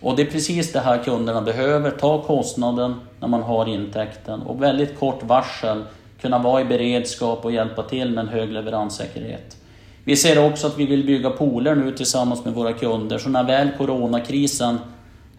Och 0.00 0.16
det 0.16 0.22
är 0.22 0.26
precis 0.26 0.72
det 0.72 0.80
här 0.80 1.04
kunderna 1.04 1.42
behöver, 1.42 1.90
ta 1.90 2.22
kostnaden 2.22 2.94
när 3.20 3.28
man 3.28 3.42
har 3.42 3.66
intäkten 3.66 4.42
och 4.42 4.62
väldigt 4.62 4.98
kort 4.98 5.22
varsel 5.22 5.84
kunna 6.20 6.38
vara 6.38 6.60
i 6.60 6.64
beredskap 6.64 7.44
och 7.44 7.52
hjälpa 7.52 7.82
till 7.82 8.10
med 8.10 8.22
en 8.22 8.28
hög 8.28 8.52
leveranssäkerhet. 8.52 9.56
Vi 10.04 10.16
ser 10.16 10.46
också 10.46 10.66
att 10.66 10.78
vi 10.78 10.86
vill 10.86 11.06
bygga 11.06 11.30
pooler 11.30 11.74
nu 11.74 11.92
tillsammans 11.92 12.44
med 12.44 12.54
våra 12.54 12.72
kunder, 12.72 13.18
så 13.18 13.28
när 13.28 13.44
väl 13.44 13.68
coronakrisen 13.78 14.78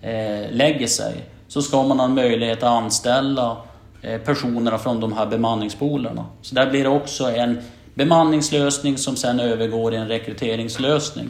eh, 0.01 0.51
lägger 0.51 0.87
sig 0.87 1.15
så 1.47 1.61
ska 1.61 1.83
man 1.83 1.99
ha 1.99 2.05
en 2.05 2.13
möjlighet 2.13 2.57
att 2.57 2.69
anställa 2.69 3.57
eh, 4.01 4.21
personerna 4.21 4.77
från 4.77 4.99
de 4.99 5.13
här 5.13 5.25
bemanningspoolerna. 5.25 6.25
Så 6.41 6.55
där 6.55 6.69
blir 6.69 6.83
det 6.83 6.89
också 6.89 7.31
en 7.31 7.61
bemanningslösning 7.93 8.97
som 8.97 9.15
sen 9.15 9.39
övergår 9.39 9.93
i 9.93 9.97
en 9.97 10.07
rekryteringslösning. 10.07 11.29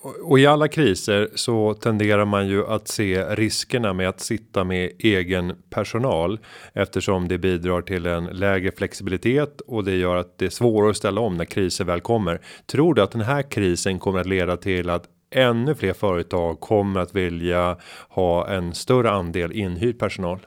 Och 0.00 0.38
i 0.38 0.46
alla 0.46 0.68
kriser 0.68 1.28
så 1.34 1.74
tenderar 1.74 2.24
man 2.24 2.48
ju 2.48 2.66
att 2.66 2.88
se 2.88 3.24
riskerna 3.24 3.92
med 3.92 4.08
att 4.08 4.20
sitta 4.20 4.64
med 4.64 4.90
egen 4.98 5.56
personal 5.70 6.38
eftersom 6.72 7.28
det 7.28 7.38
bidrar 7.38 7.82
till 7.82 8.06
en 8.06 8.24
lägre 8.24 8.72
flexibilitet 8.76 9.60
och 9.60 9.84
det 9.84 9.96
gör 9.96 10.16
att 10.16 10.38
det 10.38 10.44
är 10.44 10.50
svårare 10.50 10.90
att 10.90 10.96
ställa 10.96 11.20
om 11.20 11.36
när 11.36 11.44
kriser 11.44 11.84
väl 11.84 12.00
kommer. 12.00 12.40
Tror 12.66 12.94
du 12.94 13.02
att 13.02 13.10
den 13.10 13.20
här 13.20 13.42
krisen 13.42 13.98
kommer 13.98 14.20
att 14.20 14.26
leda 14.26 14.56
till 14.56 14.90
att 14.90 15.04
ännu 15.30 15.74
fler 15.74 15.92
företag 15.92 16.60
kommer 16.60 17.00
att 17.00 17.14
vilja 17.14 17.76
ha 18.08 18.48
en 18.48 18.74
större 18.74 19.10
andel 19.10 19.52
inhyrd 19.52 19.98
personal? 19.98 20.38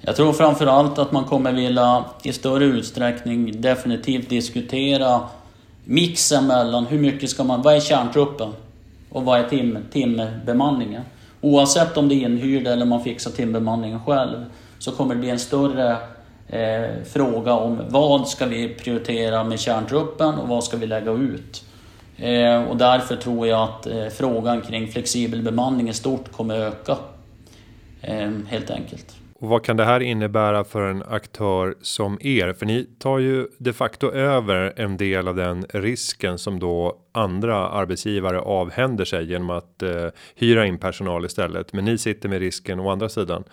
Jag 0.00 0.16
tror 0.16 0.32
framförallt 0.32 0.98
att 0.98 1.12
man 1.12 1.24
kommer 1.24 1.52
vilja 1.52 2.04
i 2.22 2.32
större 2.32 2.64
utsträckning 2.64 3.60
definitivt 3.60 4.28
diskutera 4.28 5.20
mixen 5.84 6.46
mellan 6.46 6.86
hur 6.86 6.98
mycket 6.98 7.30
ska 7.30 7.44
man, 7.44 7.62
vad 7.62 7.76
är 7.76 7.80
kärntruppen? 7.80 8.52
Och 9.12 9.24
vad 9.24 9.40
är 9.40 9.48
tim, 9.48 9.78
timbemanningen? 9.92 11.02
Oavsett 11.40 11.96
om 11.96 12.08
det 12.08 12.14
är 12.14 12.24
inhyrd 12.24 12.66
eller 12.66 12.86
man 12.86 13.04
fixar 13.04 13.30
timbemanningen 13.30 14.00
själv 14.00 14.44
så 14.78 14.92
kommer 14.92 15.14
det 15.14 15.20
bli 15.20 15.30
en 15.30 15.38
större 15.38 15.96
eh, 16.48 16.90
fråga 17.04 17.52
om 17.52 17.80
vad 17.88 18.28
ska 18.28 18.46
vi 18.46 18.68
prioritera 18.68 19.44
med 19.44 19.60
kärntruppen 19.60 20.34
och 20.34 20.48
vad 20.48 20.64
ska 20.64 20.76
vi 20.76 20.86
lägga 20.86 21.12
ut? 21.12 21.64
Eh, 22.16 22.62
och 22.62 22.76
därför 22.76 23.16
tror 23.16 23.46
jag 23.46 23.62
att 23.62 23.86
eh, 23.86 24.06
frågan 24.06 24.60
kring 24.60 24.88
flexibel 24.88 25.42
bemanning 25.42 25.88
i 25.88 25.92
stort 25.92 26.32
kommer 26.32 26.58
öka. 26.58 26.96
Eh, 28.00 28.30
helt 28.48 28.70
enkelt. 28.70 29.21
Och 29.42 29.48
vad 29.48 29.64
kan 29.64 29.76
det 29.76 29.84
här 29.84 30.00
innebära 30.00 30.64
för 30.64 30.90
en 30.90 31.02
aktör 31.02 31.74
som 31.82 32.18
er? 32.20 32.52
För 32.52 32.66
ni 32.66 32.84
tar 32.98 33.18
ju 33.18 33.46
de 33.58 33.72
facto 33.72 34.12
över 34.12 34.72
en 34.76 34.96
del 34.96 35.28
av 35.28 35.36
den 35.36 35.66
risken 35.70 36.38
som 36.38 36.58
då 36.58 36.96
andra 37.12 37.68
arbetsgivare 37.68 38.40
avhänder 38.40 39.04
sig 39.04 39.30
genom 39.30 39.50
att 39.50 39.82
eh, 39.82 40.06
hyra 40.34 40.66
in 40.66 40.78
personal 40.78 41.24
istället. 41.24 41.72
Men 41.72 41.84
ni 41.84 41.98
sitter 41.98 42.28
med 42.28 42.38
risken 42.38 42.80
å 42.80 42.90
andra 42.90 43.08
sidan. 43.08 43.44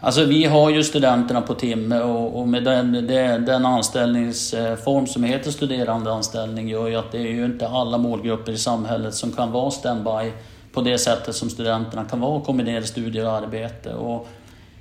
Alltså 0.00 0.24
vi 0.24 0.44
har 0.44 0.70
ju 0.70 0.82
studenterna 0.82 1.40
på 1.40 1.54
timme 1.54 2.00
och, 2.00 2.40
och 2.40 2.48
med 2.48 2.64
den, 2.64 2.92
den, 3.06 3.44
den 3.44 3.66
anställningsform 3.66 5.04
eh, 5.04 5.10
som 5.10 5.24
heter 5.24 5.50
studerandeanställning 5.50 6.68
gör 6.68 6.88
ju 6.88 6.96
att 6.96 7.12
det 7.12 7.18
är 7.18 7.32
ju 7.32 7.44
inte 7.44 7.68
alla 7.68 7.98
målgrupper 7.98 8.52
i 8.52 8.58
samhället 8.58 9.14
som 9.14 9.32
kan 9.32 9.52
vara 9.52 9.70
standby 9.70 10.32
på 10.72 10.80
det 10.80 10.98
sättet 10.98 11.34
som 11.34 11.50
studenterna 11.50 12.04
kan 12.04 12.20
vara 12.20 12.32
och 12.32 12.44
kombinera 12.44 12.82
studier 12.82 13.26
och 13.26 13.32
arbete. 13.32 13.94
Och 13.94 14.28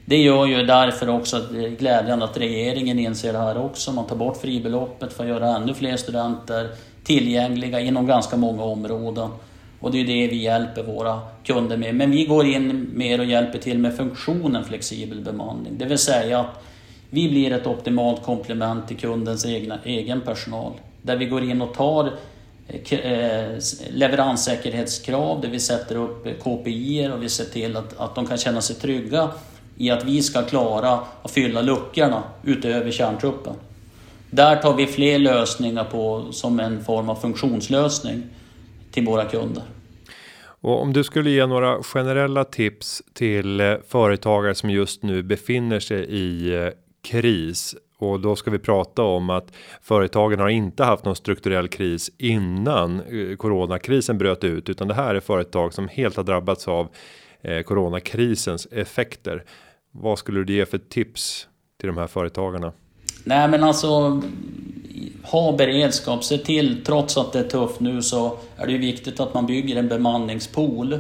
det 0.10 0.18
gör 0.18 0.46
ju 0.46 0.66
därför 0.66 1.10
också 1.10 1.38
att 1.38 1.54
det 1.54 1.66
är 1.66 1.70
glädjande 1.70 2.26
att 2.26 2.38
regeringen 2.38 3.00
inser 3.00 3.34
det 3.34 3.40
här 3.40 3.58
också. 3.58 3.92
Man 3.92 4.08
tar 4.08 4.16
bort 4.16 4.38
fribeloppet 4.42 5.14
för 5.14 5.24
att 5.24 5.30
göra 5.30 5.56
ännu 5.56 5.74
fler 5.74 5.98
studenter 5.98 6.70
tillgängliga 7.04 7.80
inom 7.80 8.08
ganska 8.08 8.38
många 8.38 8.64
områden. 8.64 9.30
Och 9.80 9.92
det 9.92 10.02
är 10.02 10.06
det 10.06 10.28
vi 10.28 10.36
hjälper 10.36 10.84
våra 10.84 11.20
kunder 11.44 11.78
med. 11.78 11.96
Men 11.96 12.12
vi 12.12 12.26
går 12.26 12.46
in 12.46 12.90
mer 12.94 13.20
och 13.20 13.26
hjälper 13.26 13.60
till 13.60 13.80
med 13.80 13.98
funktionen 13.98 14.64
flexibel 14.64 15.22
bemanning. 15.22 15.78
Det 15.78 15.86
vill 15.86 15.98
säga 15.98 16.40
att 16.40 16.64
vi 17.10 17.30
blir 17.30 17.54
ett 17.54 17.68
optimalt 17.68 18.24
komplement 18.24 18.88
till 18.88 18.98
kundens 18.98 19.46
egna, 19.46 19.80
egen 19.84 20.22
personal. 20.22 20.72
Där 21.02 21.18
vi 21.18 21.26
går 21.26 21.44
in 21.44 21.62
och 21.62 21.74
tar 21.74 22.12
eh, 22.68 23.58
leveranssäkerhetskrav, 23.90 25.42
där 25.42 25.50
vi 25.50 25.60
sätter 25.60 25.96
upp 25.96 26.44
KPI 26.44 27.10
och 27.16 27.24
vi 27.24 27.30
ser 27.30 27.46
till 27.46 27.78
att, 27.78 28.00
att 28.00 28.16
de 28.16 28.28
kan 28.28 28.38
känna 28.38 28.62
sig 28.62 28.76
trygga 28.76 29.30
i 29.80 29.90
att 29.90 30.04
vi 30.04 30.22
ska 30.22 30.42
klara 30.42 31.00
att 31.24 31.32
fylla 31.32 31.62
luckorna 31.62 32.24
utöver 32.44 32.92
kärntruppen. 32.92 33.54
Där 34.30 34.56
tar 34.56 34.74
vi 34.74 34.88
fler 34.88 35.20
lösningar 35.20 35.84
på 35.84 36.26
som 36.32 36.60
en 36.60 36.84
form 36.84 37.10
av 37.10 37.16
funktionslösning 37.16 38.24
till 38.92 39.06
våra 39.06 39.26
kunder. 39.26 39.64
Och 40.62 40.82
om 40.82 40.94
du 40.94 41.04
skulle 41.04 41.30
ge 41.30 41.46
några 41.46 41.84
generella 41.84 42.44
tips 42.44 43.02
till 43.14 43.60
eh, 43.60 43.76
företagare 43.88 44.56
som 44.56 44.70
just 44.70 45.04
nu 45.04 45.24
befinner 45.24 45.80
sig 45.80 46.06
i 46.10 46.56
eh, 46.56 46.70
kris 47.04 47.76
och 47.98 48.20
då 48.20 48.36
ska 48.36 48.52
vi 48.52 48.60
prata 48.60 49.04
om 49.04 49.30
att 49.30 49.52
företagen 49.82 50.40
har 50.40 50.50
inte 50.50 50.84
haft 50.84 51.06
någon 51.06 51.16
strukturell 51.16 51.68
kris 51.68 52.12
innan 52.18 53.02
eh, 53.02 53.36
coronakrisen 53.36 54.18
bröt 54.18 54.44
ut, 54.44 54.70
utan 54.70 54.88
det 54.88 54.94
här 54.94 55.16
är 55.16 55.20
företag 55.20 55.74
som 55.74 55.88
helt 55.88 56.18
har 56.18 56.24
drabbats 56.24 56.68
av 56.68 56.88
coronakrisens 57.66 58.68
effekter. 58.72 59.44
Vad 59.92 60.20
skulle 60.20 60.44
du 60.44 60.54
ge 60.54 60.66
för 60.66 60.78
tips 60.78 61.48
till 61.80 61.88
de 61.88 61.98
här 61.98 62.08
företagarna? 62.08 62.72
Nej 63.24 63.48
men 63.48 63.64
alltså 63.64 64.22
ha 65.24 65.52
beredskap, 65.58 66.24
se 66.24 66.38
till, 66.38 66.84
trots 66.86 67.18
att 67.18 67.34
det 67.34 67.40
är 67.40 67.44
tufft 67.44 67.80
nu 67.80 68.02
så 68.02 68.38
är 68.58 68.66
det 68.66 68.72
ju 68.72 68.78
viktigt 68.78 69.20
att 69.20 69.34
man 69.34 69.46
bygger 69.46 69.76
en 69.76 69.88
bemanningspool. 69.88 71.00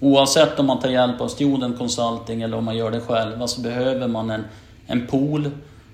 Oavsett 0.00 0.58
om 0.58 0.66
man 0.66 0.80
tar 0.80 0.88
hjälp 0.88 1.20
av 1.20 1.28
Student 1.28 1.78
Consulting 1.78 2.42
eller 2.42 2.56
om 2.56 2.64
man 2.64 2.76
gör 2.76 2.90
det 2.90 3.00
själva 3.00 3.36
så 3.36 3.42
alltså 3.42 3.60
behöver 3.60 4.08
man 4.08 4.30
en, 4.30 4.44
en 4.86 5.06
pool 5.06 5.50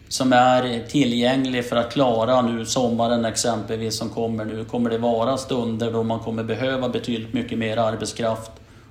som 0.08 0.32
är 0.32 0.86
tillgänglig 0.88 1.64
för 1.64 1.76
att 1.76 1.92
klara 1.92 2.42
nu 2.42 2.66
sommaren 2.66 3.24
exempelvis 3.24 3.98
som 3.98 4.08
kommer 4.08 4.44
nu. 4.44 4.64
Kommer 4.64 4.90
det 4.90 4.98
vara 4.98 5.36
stunder 5.36 5.92
då 5.92 6.02
man 6.02 6.20
kommer 6.20 6.44
behöva 6.44 6.88
betydligt 6.88 7.32
mycket 7.32 7.58
mer 7.58 7.76
arbetskraft 7.76 8.50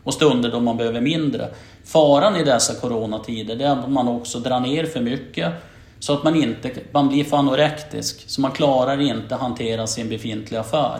och 0.10 0.14
stunder 0.14 0.52
då 0.52 0.60
man 0.60 0.78
behöver 0.78 1.02
mindre. 1.02 1.48
Faran 1.86 2.36
i 2.36 2.44
dessa 2.44 2.74
coronatider 2.74 3.62
är 3.62 3.70
att 3.70 3.90
man 3.90 4.08
också 4.08 4.40
drar 4.40 4.60
ner 4.60 4.86
för 4.86 5.02
mycket 5.02 5.54
så 6.00 6.14
att 6.14 6.24
man 6.24 6.36
inte 6.36 6.72
man 6.92 7.10
blir 7.10 7.24
för 7.24 7.38
anorektisk, 7.38 8.30
så 8.30 8.42
man 8.42 8.52
klarar 8.52 9.02
inte 9.02 9.36
hantera 9.36 9.88
sin 9.88 10.10
befintliga 10.10 10.62
affär. 10.62 11.00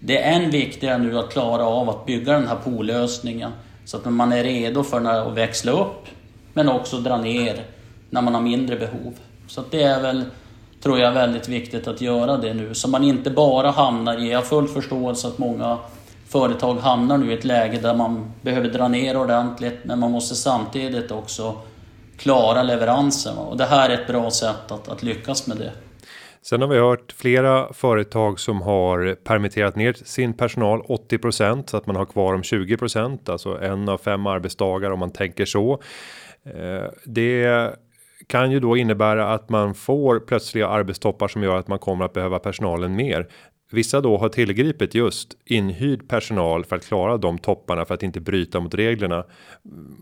Det 0.00 0.22
är 0.22 0.32
än 0.32 0.50
viktigare 0.50 0.98
nu 0.98 1.18
att 1.18 1.32
klara 1.32 1.64
av 1.64 1.90
att 1.90 2.06
bygga 2.06 2.32
den 2.32 2.48
här 2.48 2.56
poollösningen 2.56 3.52
så 3.84 3.96
att 3.96 4.04
man 4.04 4.32
är 4.32 4.44
redo 4.44 4.82
för 4.82 5.28
att 5.28 5.36
växla 5.36 5.72
upp 5.72 6.06
men 6.52 6.68
också 6.68 6.98
dra 6.98 7.16
ner 7.16 7.64
när 8.10 8.22
man 8.22 8.34
har 8.34 8.40
mindre 8.40 8.76
behov. 8.76 9.14
Så 9.48 9.62
det 9.70 9.82
är 9.82 10.02
väl, 10.02 10.24
tror 10.82 10.98
jag, 10.98 11.12
väldigt 11.12 11.48
viktigt 11.48 11.88
att 11.88 12.00
göra 12.00 12.36
det 12.36 12.54
nu 12.54 12.74
så 12.74 12.88
man 12.88 13.04
inte 13.04 13.30
bara 13.30 13.70
hamnar 13.70 14.24
i, 14.24 14.30
jag 14.30 14.38
har 14.38 14.44
full 14.44 14.68
förståelse 14.68 15.28
att 15.28 15.38
många 15.38 15.78
företag 16.28 16.74
hamnar 16.74 17.18
nu 17.18 17.30
i 17.30 17.34
ett 17.34 17.44
läge 17.44 17.78
där 17.78 17.94
man 17.94 18.32
behöver 18.42 18.68
dra 18.68 18.88
ner 18.88 19.16
ordentligt 19.16 19.78
men 19.82 19.98
man 19.98 20.10
måste 20.10 20.34
samtidigt 20.34 21.10
också 21.10 21.56
klara 22.18 22.62
leveransen 22.62 23.38
och 23.38 23.56
det 23.56 23.64
här 23.64 23.90
är 23.90 23.94
ett 23.94 24.06
bra 24.06 24.30
sätt 24.30 24.72
att, 24.72 24.88
att 24.88 25.02
lyckas 25.02 25.46
med 25.46 25.56
det. 25.56 25.72
Sen 26.42 26.60
har 26.60 26.68
vi 26.68 26.78
hört 26.78 27.12
flera 27.12 27.72
företag 27.72 28.40
som 28.40 28.62
har 28.62 29.14
permitterat 29.14 29.76
ner 29.76 29.92
sin 29.92 30.34
personal 30.34 30.82
80% 30.82 31.70
så 31.70 31.76
att 31.76 31.86
man 31.86 31.96
har 31.96 32.04
kvar 32.04 32.34
om 32.34 32.42
20% 32.42 33.30
alltså 33.30 33.60
en 33.62 33.88
av 33.88 33.98
fem 33.98 34.26
arbetsdagar 34.26 34.90
om 34.90 34.98
man 34.98 35.10
tänker 35.10 35.44
så. 35.44 35.80
Eh, 36.44 36.90
det 37.04 37.70
kan 38.26 38.50
ju 38.50 38.60
då 38.60 38.76
innebära 38.76 39.32
att 39.34 39.48
man 39.48 39.74
får 39.74 40.20
plötsliga 40.20 40.68
arbetstoppar 40.68 41.28
som 41.28 41.42
gör 41.42 41.56
att 41.56 41.68
man 41.68 41.78
kommer 41.78 42.04
att 42.04 42.12
behöva 42.12 42.38
personalen 42.38 42.96
mer. 42.96 43.28
Vissa 43.70 44.00
då 44.00 44.18
har 44.18 44.28
tillgripit 44.28 44.94
just 44.94 45.36
inhyrd 45.44 46.08
personal 46.08 46.64
för 46.64 46.76
att 46.76 46.86
klara 46.86 47.16
de 47.16 47.38
topparna 47.38 47.84
för 47.84 47.94
att 47.94 48.02
inte 48.02 48.20
bryta 48.20 48.60
mot 48.60 48.74
reglerna. 48.74 49.24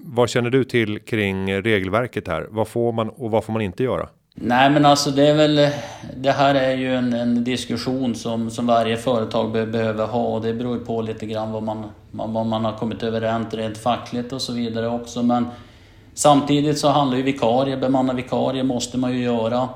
Vad 0.04 0.30
känner 0.30 0.50
du 0.50 0.64
till 0.64 0.98
kring 0.98 1.62
regelverket 1.62 2.28
här? 2.28 2.46
Vad 2.50 2.68
får 2.68 2.92
man 2.92 3.08
och 3.08 3.30
vad 3.30 3.44
får 3.44 3.52
man 3.52 3.62
inte 3.62 3.82
göra? 3.82 4.08
Nej 4.34 4.70
men 4.70 4.86
alltså 4.86 5.10
det 5.10 5.26
är 5.26 5.34
väl 5.34 5.70
Det 6.16 6.30
här 6.30 6.54
är 6.54 6.76
ju 6.76 6.94
en, 6.94 7.12
en 7.12 7.44
diskussion 7.44 8.14
som, 8.14 8.50
som 8.50 8.66
varje 8.66 8.96
företag 8.96 9.52
be, 9.52 9.66
behöver 9.66 10.06
ha 10.06 10.24
och 10.24 10.42
det 10.42 10.54
beror 10.54 10.78
på 10.78 11.02
lite 11.02 11.26
grann 11.26 11.52
vad 11.52 11.62
man, 11.62 11.84
vad 12.10 12.46
man 12.46 12.64
har 12.64 12.72
kommit 12.72 13.02
överens 13.02 13.54
rent 13.54 13.78
fackligt 13.78 14.32
och 14.32 14.42
så 14.42 14.52
vidare 14.52 14.88
också 14.88 15.22
men 15.22 15.46
Samtidigt 16.16 16.78
så 16.78 16.88
handlar 16.88 17.16
ju 17.16 17.22
vikarier, 17.22 17.76
bemanna 17.76 18.12
vikarier 18.12 18.64
måste 18.64 18.98
man 18.98 19.12
ju 19.12 19.22
göra 19.22 19.68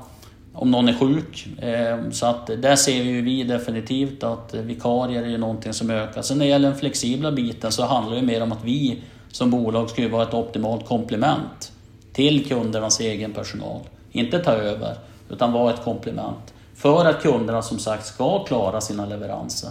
om 0.53 0.71
någon 0.71 0.89
är 0.89 0.93
sjuk. 0.93 1.47
Ehm, 1.61 2.11
så 2.11 2.25
att 2.25 2.47
där 2.47 2.75
ser 2.75 3.03
vi 3.03 3.09
ju 3.09 3.21
vi 3.21 3.43
definitivt 3.43 4.23
att 4.23 4.53
vikarier 4.53 5.23
är 5.23 5.27
ju 5.27 5.37
någonting 5.37 5.73
som 5.73 5.89
ökar. 5.89 6.21
Sen 6.21 6.37
när 6.37 6.45
det 6.45 6.49
gäller 6.49 6.69
den 6.69 6.77
flexibla 6.77 7.31
biten 7.31 7.71
så 7.71 7.85
handlar 7.85 8.15
det 8.15 8.21
mer 8.21 8.43
om 8.43 8.51
att 8.51 8.63
vi 8.63 9.01
som 9.31 9.51
bolag 9.51 9.89
ska 9.89 10.01
ju 10.01 10.09
vara 10.09 10.23
ett 10.23 10.33
optimalt 10.33 10.87
komplement 10.87 11.71
till 12.13 12.47
kundernas 12.47 12.99
egen 12.99 13.33
personal. 13.33 13.79
Inte 14.11 14.39
ta 14.39 14.51
över, 14.51 14.95
utan 15.29 15.51
vara 15.51 15.73
ett 15.73 15.83
komplement. 15.83 16.53
För 16.75 17.05
att 17.05 17.21
kunderna 17.21 17.61
som 17.61 17.79
sagt 17.79 18.05
ska 18.05 18.43
klara 18.43 18.81
sina 18.81 19.05
leveranser. 19.05 19.69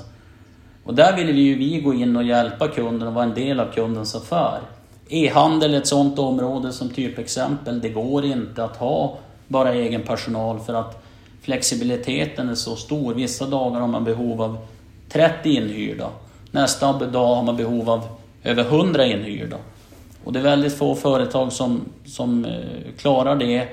Och 0.85 0.95
där 0.95 1.17
vill 1.17 1.27
vi 1.27 1.41
ju 1.41 1.55
vi 1.55 1.81
gå 1.81 1.95
in 1.95 2.17
och 2.17 2.23
hjälpa 2.23 2.69
kunden 2.69 3.09
och 3.09 3.15
vara 3.15 3.25
en 3.25 3.35
del 3.35 3.61
av 3.61 3.73
kundens 3.73 4.15
affär. 4.15 4.61
E-handel 5.09 5.75
är 5.75 5.79
ett 5.79 5.87
sådant 5.87 6.19
område 6.19 6.73
som 6.73 6.89
typexempel. 6.89 7.81
Det 7.81 7.89
går 7.89 8.25
inte 8.25 8.65
att 8.65 8.77
ha 8.77 9.19
bara 9.49 9.75
egen 9.75 10.03
personal 10.03 10.61
för 10.61 10.75
att 10.75 11.05
flexibiliteten 11.43 12.49
är 12.49 12.55
så 12.55 12.77
stor. 12.77 13.15
Vissa 13.15 13.47
dagar 13.47 13.81
har 13.81 13.89
man 13.89 14.05
behov 14.05 14.43
av 14.43 14.59
30 15.09 15.51
inhyrda. 15.51 16.11
Nästa 16.51 16.93
dag 16.93 17.35
har 17.35 17.43
man 17.43 17.57
behov 17.57 17.91
av 17.91 18.03
över 18.45 18.65
100 18.65 19.05
inhyrda. 19.07 19.57
Och 20.25 20.33
det 20.33 20.39
är 20.39 20.43
väldigt 20.43 20.79
få 20.79 20.95
företag 20.95 21.53
som, 21.53 21.81
som 22.07 22.45
eh, 22.45 22.53
klarar 22.99 23.37
det 23.37 23.69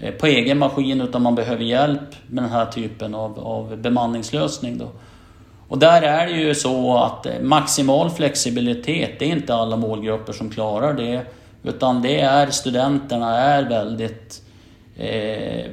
eh, 0.00 0.14
på 0.14 0.26
egen 0.26 0.58
maskin 0.58 1.00
utan 1.00 1.22
man 1.22 1.34
behöver 1.34 1.64
hjälp 1.64 2.26
med 2.26 2.44
den 2.44 2.50
här 2.50 2.66
typen 2.66 3.14
av, 3.14 3.38
av 3.38 3.76
bemanningslösning. 3.76 4.78
Då. 4.78 4.88
Och 5.68 5.78
där 5.78 6.02
är 6.02 6.26
det 6.26 6.32
ju 6.32 6.54
så 6.54 6.96
att 6.96 7.26
eh, 7.26 7.40
maximal 7.42 8.10
flexibilitet, 8.10 9.18
det 9.18 9.24
är 9.24 9.32
inte 9.32 9.54
alla 9.54 9.76
målgrupper 9.76 10.32
som 10.32 10.50
klarar 10.50 10.94
det. 10.94 11.22
Utan 11.62 12.02
det 12.02 12.20
är 12.20 12.50
studenterna 12.50 13.38
är 13.38 13.68
väldigt 13.68 14.42
eh, 14.96 15.66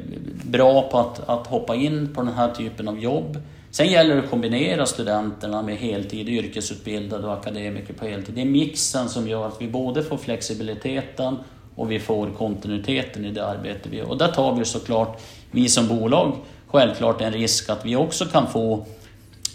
bra 0.44 0.89
på 0.89 0.98
att, 0.98 1.30
att 1.30 1.48
hoppa 1.48 1.75
in 1.75 2.13
på 2.13 2.22
den 2.22 2.34
här 2.34 2.51
typen 2.51 2.88
av 2.88 3.00
jobb. 3.00 3.38
Sen 3.72 3.88
gäller 3.88 4.15
det 4.15 4.24
att 4.24 4.30
kombinera 4.30 4.86
studenterna 4.86 5.62
med 5.62 5.77
heltid, 5.77 6.30
yrkesutbildade 6.30 7.27
och 7.27 7.34
akademiker 7.34 7.94
på 7.94 8.06
heltid. 8.06 8.36
Det 8.36 8.42
är 8.42 8.46
mixen 8.46 9.10
som 9.10 9.27
gör 9.27 9.48
att 9.48 9.62
vi 9.62 9.68
både 9.68 10.03
får 10.03 10.18
flexibiliteten 10.18 11.38
och 11.75 11.92
vi 11.92 12.00
får 12.00 12.30
kontinuiteten 12.30 13.25
i 13.25 13.32
det 13.32 13.48
arbete 13.48 13.89
vi 13.89 13.98
gör. 13.98 14.10
Och 14.10 14.18
där 14.18 14.27
tar 14.27 14.56
vi 14.56 14.65
såklart, 14.65 15.22
vi 15.51 15.70
som 15.70 15.88
bolag, 15.88 16.36
självklart 16.68 17.22
en 17.22 17.34
risk 17.34 17.70
att 17.70 17.86
vi 17.86 17.96
också 17.96 18.25
kan 18.25 18.48
få 18.48 18.86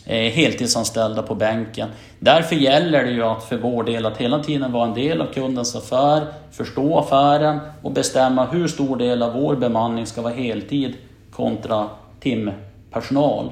Eh, 0.09 0.33
heltidsanställda 0.33 1.23
på 1.23 1.35
bänken. 1.35 1.89
Därför 2.19 2.57
gäller 2.57 3.05
det 3.05 3.11
ju 3.11 3.23
att 3.23 3.45
för 3.45 3.57
vår 3.57 3.85
del 3.85 4.07
att 4.07 4.17
hela 4.17 4.45
tiden 4.45 4.73
vara 4.73 4.89
en 4.89 4.95
del 4.95 5.21
av 5.21 5.27
kundens 5.27 5.77
affär, 5.77 6.27
förstå 6.53 6.99
affären 6.99 7.59
och 7.83 7.93
bestämma 7.93 8.47
hur 8.47 8.69
stor 8.69 8.97
del 8.97 9.23
av 9.23 9.33
vår 9.33 9.57
bemanning 9.57 10.07
ska 10.07 10.23
vara 10.23 10.33
heltid 10.33 10.95
kontra 11.33 11.89
timpersonal 12.21 13.51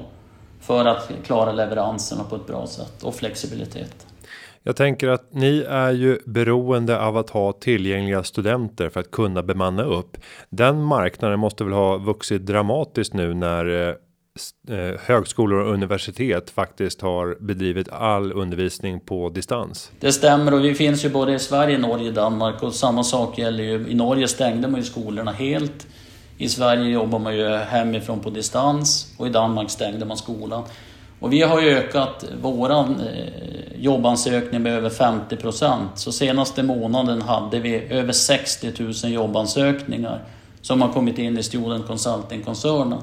för 0.61 0.85
att 0.85 1.11
klara 1.25 1.51
leveranserna 1.51 2.23
på 2.23 2.35
ett 2.35 2.47
bra 2.47 2.67
sätt 2.67 3.03
och 3.03 3.15
flexibilitet. 3.15 4.07
Jag 4.63 4.75
tänker 4.75 5.07
att 5.07 5.33
ni 5.33 5.65
är 5.69 5.91
ju 5.91 6.19
beroende 6.25 6.99
av 7.01 7.17
att 7.17 7.29
ha 7.29 7.51
tillgängliga 7.51 8.23
studenter 8.23 8.89
för 8.89 8.99
att 8.99 9.11
kunna 9.11 9.43
bemanna 9.43 9.83
upp. 9.83 10.17
Den 10.49 10.83
marknaden 10.83 11.39
måste 11.39 11.63
väl 11.63 11.73
ha 11.73 11.97
vuxit 11.97 12.45
dramatiskt 12.45 13.13
nu 13.13 13.33
när 13.33 13.89
eh, 13.89 13.95
Eh, 14.69 14.99
högskolor 14.99 15.59
och 15.59 15.73
universitet 15.73 16.49
faktiskt 16.49 17.01
har 17.01 17.37
bedrivit 17.39 17.89
all 17.89 18.31
undervisning 18.31 18.99
på 18.99 19.29
distans. 19.29 19.91
Det 19.99 20.11
stämmer 20.11 20.53
och 20.53 20.63
vi 20.63 20.73
finns 20.73 21.05
ju 21.05 21.09
både 21.09 21.33
i 21.33 21.39
Sverige, 21.39 21.77
Norge, 21.77 22.11
Danmark 22.11 22.63
och 22.63 22.73
samma 22.73 23.03
sak 23.03 23.37
gäller 23.37 23.63
ju 23.63 23.87
i 23.87 23.95
Norge 23.95 24.27
stängde 24.27 24.67
man 24.67 24.79
ju 24.79 24.85
skolorna 24.85 25.31
helt. 25.31 25.87
I 26.37 26.49
Sverige 26.49 26.89
jobbar 26.89 27.19
man 27.19 27.37
ju 27.37 27.47
hemifrån 27.47 28.19
på 28.19 28.29
distans 28.29 29.13
och 29.17 29.27
i 29.27 29.29
Danmark 29.29 29.69
stängde 29.69 30.05
man 30.05 30.17
skolan. 30.17 30.63
Och 31.19 31.33
vi 31.33 31.41
har 31.41 31.61
ju 31.61 31.69
ökat 31.69 32.25
våran 32.41 32.99
eh, 32.99 33.81
jobbansökning 33.81 34.61
med 34.61 34.73
över 34.73 34.89
50 34.89 35.35
procent. 35.35 35.91
Så 35.95 36.11
senaste 36.11 36.63
månaden 36.63 37.21
hade 37.21 37.59
vi 37.59 37.75
över 37.75 38.11
60 38.11 38.73
000 39.03 39.13
jobbansökningar 39.13 40.23
som 40.61 40.81
har 40.81 40.93
kommit 40.93 41.17
in 41.17 41.37
i 41.37 41.43
Student 41.43 41.87
Consulting-koncernen. 41.87 43.01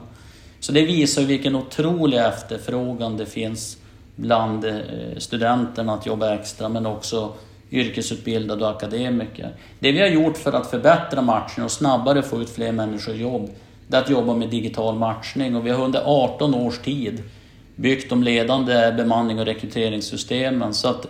Så 0.65 0.73
det 0.73 0.85
visar 0.85 1.23
vilken 1.23 1.57
otrolig 1.57 2.19
efterfrågan 2.19 3.17
det 3.17 3.27
finns 3.27 3.77
bland 4.17 4.65
eh, 4.65 4.75
studenterna 5.19 5.95
att 5.95 6.07
jobba 6.07 6.35
extra 6.35 6.69
men 6.69 6.87
också 6.87 7.33
yrkesutbildade 7.71 8.65
och 8.65 8.71
akademiker. 8.71 9.57
Det 9.79 9.93
vi 9.93 10.01
har 10.01 10.09
gjort 10.09 10.37
för 10.37 10.53
att 10.53 10.71
förbättra 10.71 11.23
matchningen 11.23 11.65
och 11.65 11.71
snabbare 11.71 12.23
få 12.23 12.43
ut 12.43 12.51
fler 12.51 12.73
människor 12.73 13.15
i 13.15 13.21
jobb, 13.21 13.51
det 13.89 13.97
är 13.97 14.01
att 14.01 14.11
jobba 14.11 14.35
med 14.35 14.51
digital 14.51 14.95
matchning 14.95 15.57
och 15.57 15.67
vi 15.67 15.71
har 15.71 15.85
under 15.85 16.03
18 16.05 16.55
års 16.55 16.79
tid 16.79 17.23
byggt 17.77 18.11
de 18.11 18.23
ledande 18.23 18.93
bemanning 18.97 19.39
och 19.39 19.47
rekryteringssystemen 19.47 20.75
så 20.75 20.89
att 20.89 21.07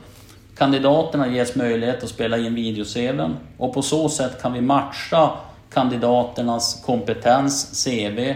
kandidaterna 0.56 1.28
ges 1.28 1.56
möjlighet 1.56 2.02
att 2.02 2.08
spela 2.10 2.38
in 2.38 2.54
video-CVn 2.54 3.36
och 3.58 3.74
på 3.74 3.82
så 3.82 4.08
sätt 4.08 4.42
kan 4.42 4.52
vi 4.52 4.60
matcha 4.60 5.30
kandidaternas 5.72 6.82
kompetens, 6.86 7.84
CV, 7.84 8.34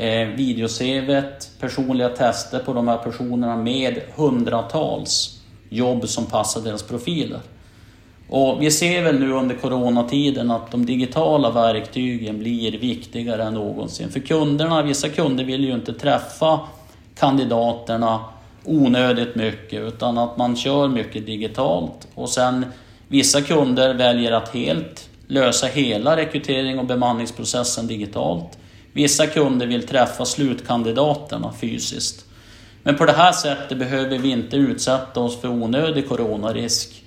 eh, 0.00 0.28
videosevet, 0.28 1.50
personliga 1.60 2.08
tester 2.08 2.58
på 2.58 2.72
de 2.72 2.88
här 2.88 2.96
personerna 2.96 3.56
med 3.56 4.00
hundratals 4.16 5.40
jobb 5.68 6.08
som 6.08 6.26
passar 6.26 6.60
deras 6.60 6.82
profiler. 6.82 7.40
Och 8.28 8.62
vi 8.62 8.70
ser 8.70 9.02
väl 9.02 9.20
nu 9.20 9.32
under 9.32 9.54
coronatiden 9.54 10.50
att 10.50 10.70
de 10.70 10.86
digitala 10.86 11.50
verktygen 11.50 12.38
blir 12.38 12.78
viktigare 12.78 13.44
än 13.44 13.54
någonsin. 13.54 14.10
För 14.10 14.20
kunderna, 14.20 14.82
vissa 14.82 15.08
kunder 15.08 15.44
vill 15.44 15.64
ju 15.64 15.74
inte 15.74 15.92
träffa 15.92 16.60
kandidaterna 17.18 18.20
onödigt 18.64 19.34
mycket 19.34 19.80
utan 19.80 20.18
att 20.18 20.36
man 20.36 20.56
kör 20.56 20.88
mycket 20.88 21.26
digitalt. 21.26 22.08
Och 22.14 22.28
sen 22.28 22.66
vissa 23.08 23.42
kunder 23.42 23.94
väljer 23.94 24.32
att 24.32 24.54
helt 24.54 25.08
lösa 25.26 25.66
hela 25.66 26.16
rekrytering 26.16 26.78
och 26.78 26.86
bemanningsprocessen 26.86 27.86
digitalt. 27.86 28.58
Vissa 28.92 29.26
kunder 29.26 29.66
vill 29.66 29.86
träffa 29.86 30.24
slutkandidaterna 30.24 31.52
fysiskt. 31.60 32.24
Men 32.82 32.96
på 32.96 33.04
det 33.04 33.12
här 33.12 33.32
sättet 33.32 33.78
behöver 33.78 34.18
vi 34.18 34.30
inte 34.30 34.56
utsätta 34.56 35.20
oss 35.20 35.40
för 35.40 35.48
onödig 35.48 36.08
coronarisk. 36.08 37.04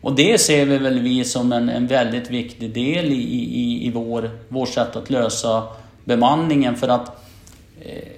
Och 0.00 0.14
det 0.14 0.38
ser 0.38 0.66
vi 0.66 0.78
väl 0.78 0.98
vi 0.98 1.24
som 1.24 1.52
en, 1.52 1.68
en 1.68 1.86
väldigt 1.86 2.30
viktig 2.30 2.74
del 2.74 3.12
i, 3.12 3.22
i, 3.22 3.86
i 3.86 3.90
vår, 3.90 4.30
vår 4.48 4.66
sätt 4.66 4.96
att 4.96 5.10
lösa 5.10 5.62
bemanningen 6.04 6.76
för 6.76 6.88
att 6.88 7.26
eh, 7.80 8.08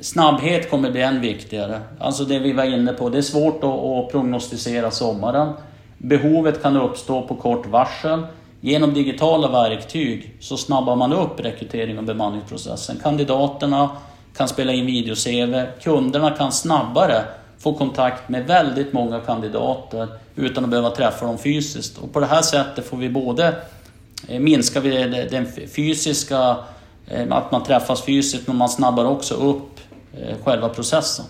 snabbhet 0.00 0.70
kommer 0.70 0.90
bli 0.90 1.02
än 1.02 1.20
viktigare. 1.20 1.80
Alltså 1.98 2.24
det 2.24 2.38
vi 2.38 2.52
var 2.52 2.64
inne 2.64 2.92
på, 2.92 3.08
det 3.08 3.18
är 3.18 3.22
svårt 3.22 3.64
att, 3.64 3.70
att 3.70 4.10
prognostisera 4.10 4.90
sommaren. 4.90 5.52
Behovet 5.98 6.62
kan 6.62 6.76
uppstå 6.76 7.22
på 7.22 7.34
kort 7.34 7.66
varsel. 7.66 8.26
Genom 8.60 8.94
digitala 8.94 9.48
verktyg 9.48 10.36
så 10.40 10.56
snabbar 10.56 10.96
man 10.96 11.12
upp 11.12 11.40
rekrytering 11.40 11.98
och 11.98 12.04
bemanningsprocessen. 12.04 12.96
Kandidaterna 13.02 13.90
kan 14.36 14.48
spela 14.48 14.72
in 14.72 14.86
video-CV. 14.86 15.66
Kunderna 15.82 16.30
kan 16.30 16.52
snabbare 16.52 17.24
få 17.58 17.74
kontakt 17.74 18.28
med 18.28 18.46
väldigt 18.46 18.92
många 18.92 19.20
kandidater 19.20 20.08
utan 20.36 20.64
att 20.64 20.70
behöva 20.70 20.90
träffa 20.90 21.26
dem 21.26 21.38
fysiskt. 21.38 21.98
Och 21.98 22.12
på 22.12 22.20
det 22.20 22.26
här 22.26 22.42
sättet 22.42 22.86
får 22.86 22.96
vi 22.96 23.08
både 23.08 23.56
eh, 24.28 24.40
minska 24.40 24.80
den 24.80 25.46
fysiska, 25.74 26.56
eh, 27.06 27.26
att 27.30 27.52
man 27.52 27.62
träffas 27.62 28.02
fysiskt, 28.02 28.46
men 28.46 28.56
man 28.56 28.68
snabbar 28.68 29.04
också 29.04 29.34
upp 29.34 29.80
eh, 30.18 30.36
själva 30.44 30.68
processen. 30.68 31.24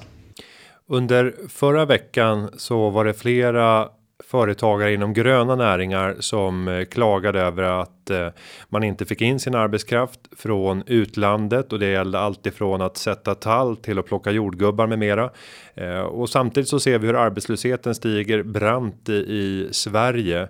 Under 0.89 1.35
förra 1.49 1.85
veckan 1.85 2.51
så 2.57 2.91
var 2.91 3.05
det 3.05 3.15
flera 3.15 3.89
företagare 4.31 4.95
inom 4.95 5.13
gröna 5.13 5.57
näringar 5.57 6.17
som 6.21 6.69
eh, 6.69 6.85
klagade 6.85 7.41
över 7.41 7.63
att 7.63 8.11
eh, 8.11 8.29
man 8.69 8.83
inte 8.83 9.05
fick 9.05 9.21
in 9.21 9.41
sin 9.41 9.55
arbetskraft 9.55 10.21
från 10.37 10.83
utlandet 10.87 11.73
och 11.73 11.79
det 11.79 11.91
gällde 11.91 12.19
alltifrån 12.19 12.83
att 12.83 12.97
sätta 12.97 13.35
tall 13.35 13.77
till 13.77 13.99
att 13.99 14.07
plocka 14.07 14.31
jordgubbar 14.31 14.87
med 14.87 14.99
mera. 14.99 15.31
Eh, 15.75 16.01
och 16.01 16.29
samtidigt 16.29 16.69
så 16.69 16.81
ser 16.81 16.99
vi 16.99 17.07
hur 17.07 17.17
arbetslösheten 17.17 17.95
stiger 17.95 18.43
brant 18.43 19.09
i 19.09 19.69
Sverige. 19.71 20.49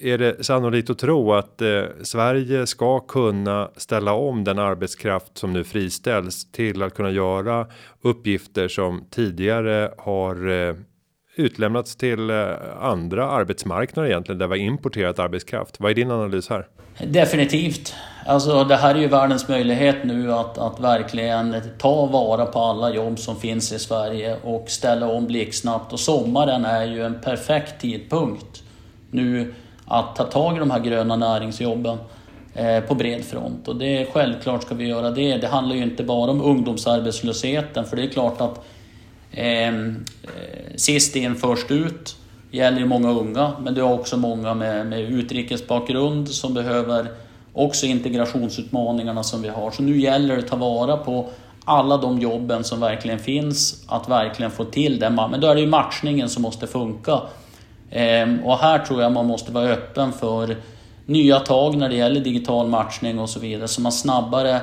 Är 0.00 0.18
det 0.18 0.44
sannolikt 0.44 0.90
att 0.90 0.98
tro 0.98 1.32
att 1.32 1.62
Sverige 2.02 2.66
ska 2.66 3.00
kunna 3.00 3.70
ställa 3.76 4.12
om 4.12 4.44
den 4.44 4.58
arbetskraft 4.58 5.38
som 5.38 5.52
nu 5.52 5.64
friställs 5.64 6.52
till 6.52 6.82
att 6.82 6.94
kunna 6.94 7.10
göra 7.10 7.66
uppgifter 8.02 8.68
som 8.68 9.04
tidigare 9.10 9.90
har 9.98 10.36
utlämnats 11.38 11.96
till 11.96 12.30
eh, 12.30 12.46
andra 12.80 13.30
arbetsmarknader 13.30 14.08
egentligen 14.08 14.38
där 14.38 14.46
vi 14.46 14.58
har 14.58 14.66
importerat 14.66 15.18
arbetskraft. 15.18 15.80
Vad 15.80 15.90
är 15.90 15.94
din 15.94 16.10
analys 16.10 16.48
här? 16.48 16.66
Definitivt. 17.06 17.94
Alltså 18.26 18.64
det 18.64 18.76
här 18.76 18.94
är 18.94 18.98
ju 18.98 19.08
världens 19.08 19.48
möjlighet 19.48 19.96
nu 20.04 20.32
att, 20.32 20.58
att 20.58 20.80
verkligen 20.80 21.56
ta 21.78 22.06
vara 22.06 22.46
på 22.46 22.58
alla 22.58 22.94
jobb 22.94 23.18
som 23.18 23.36
finns 23.36 23.72
i 23.72 23.78
Sverige 23.78 24.36
och 24.42 24.64
ställa 24.70 25.08
om 25.08 25.26
blixtsnabbt. 25.26 25.92
Och 25.92 26.00
sommaren 26.00 26.64
är 26.64 26.84
ju 26.84 27.04
en 27.04 27.20
perfekt 27.20 27.80
tidpunkt 27.80 28.62
nu 29.10 29.54
att 29.86 30.16
ta 30.16 30.24
tag 30.24 30.56
i 30.56 30.58
de 30.58 30.70
här 30.70 30.80
gröna 30.80 31.16
näringsjobben. 31.16 31.98
eh, 32.54 32.80
på 32.80 32.94
bred 32.94 33.24
front. 33.24 33.68
Och 33.68 33.76
det 33.76 33.98
är 33.98 34.06
självklart 34.06 34.62
ska 34.62 34.74
vi 34.74 34.88
göra 34.88 35.10
det. 35.10 35.36
Det 35.36 35.46
handlar 35.46 35.76
ju 35.76 35.82
inte 35.82 36.02
bara 36.02 36.30
om 36.30 36.42
ungdomsarbetslösheten 36.42 37.84
för 37.84 37.96
det 37.96 38.02
är 38.02 38.08
klart 38.08 38.40
att 38.40 38.64
Ehm, 39.32 40.04
eh, 40.22 40.76
sist 40.76 41.16
in 41.16 41.34
först 41.34 41.70
ut 41.70 42.16
gäller 42.50 42.78
ju 42.78 42.86
många 42.86 43.10
unga 43.10 43.52
men 43.60 43.74
du 43.74 43.82
har 43.82 43.92
också 43.92 44.16
många 44.16 44.54
med, 44.54 44.86
med 44.86 45.00
utrikesbakgrund 45.00 46.28
som 46.28 46.54
behöver 46.54 47.06
också 47.52 47.86
integrationsutmaningarna 47.86 49.22
som 49.22 49.42
vi 49.42 49.48
har. 49.48 49.70
Så 49.70 49.82
nu 49.82 49.98
gäller 49.98 50.36
det 50.36 50.42
att 50.42 50.48
ta 50.48 50.56
vara 50.56 50.96
på 50.96 51.28
alla 51.64 51.96
de 51.96 52.18
jobben 52.18 52.64
som 52.64 52.80
verkligen 52.80 53.18
finns, 53.18 53.84
att 53.88 54.08
verkligen 54.08 54.50
få 54.50 54.64
till 54.64 54.98
det. 54.98 55.10
Men 55.10 55.40
då 55.40 55.46
är 55.46 55.54
det 55.54 55.60
ju 55.60 55.66
matchningen 55.66 56.28
som 56.28 56.42
måste 56.42 56.66
funka. 56.66 57.20
Ehm, 57.90 58.40
och 58.44 58.58
här 58.58 58.78
tror 58.78 59.02
jag 59.02 59.12
man 59.12 59.26
måste 59.26 59.52
vara 59.52 59.68
öppen 59.68 60.12
för 60.12 60.56
nya 61.06 61.40
tag 61.40 61.76
när 61.76 61.88
det 61.88 61.94
gäller 61.94 62.20
digital 62.20 62.68
matchning 62.68 63.18
och 63.18 63.30
så 63.30 63.40
vidare, 63.40 63.68
så 63.68 63.80
man 63.80 63.92
snabbare 63.92 64.60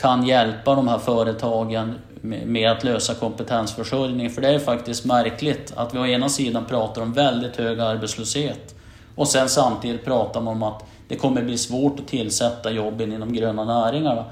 kan 0.00 0.26
hjälpa 0.26 0.74
de 0.74 0.88
här 0.88 0.98
företagen 0.98 1.94
med 2.22 2.70
att 2.70 2.84
lösa 2.84 3.14
kompetensförsörjning. 3.14 4.30
För 4.30 4.42
det 4.42 4.48
är 4.48 4.58
faktiskt 4.58 5.04
märkligt 5.04 5.72
att 5.76 5.94
vi 5.94 5.98
å 5.98 6.06
ena 6.06 6.28
sidan 6.28 6.64
pratar 6.64 7.02
om 7.02 7.12
väldigt 7.12 7.56
hög 7.56 7.80
arbetslöshet 7.80 8.74
och 9.14 9.28
sen 9.28 9.48
samtidigt 9.48 10.04
pratar 10.04 10.40
man 10.40 10.56
om 10.56 10.62
att 10.62 10.84
det 11.08 11.16
kommer 11.16 11.42
bli 11.42 11.58
svårt 11.58 12.00
att 12.00 12.08
tillsätta 12.08 12.70
jobben 12.70 13.12
inom 13.12 13.32
gröna 13.32 13.64
näringarna. 13.64 14.24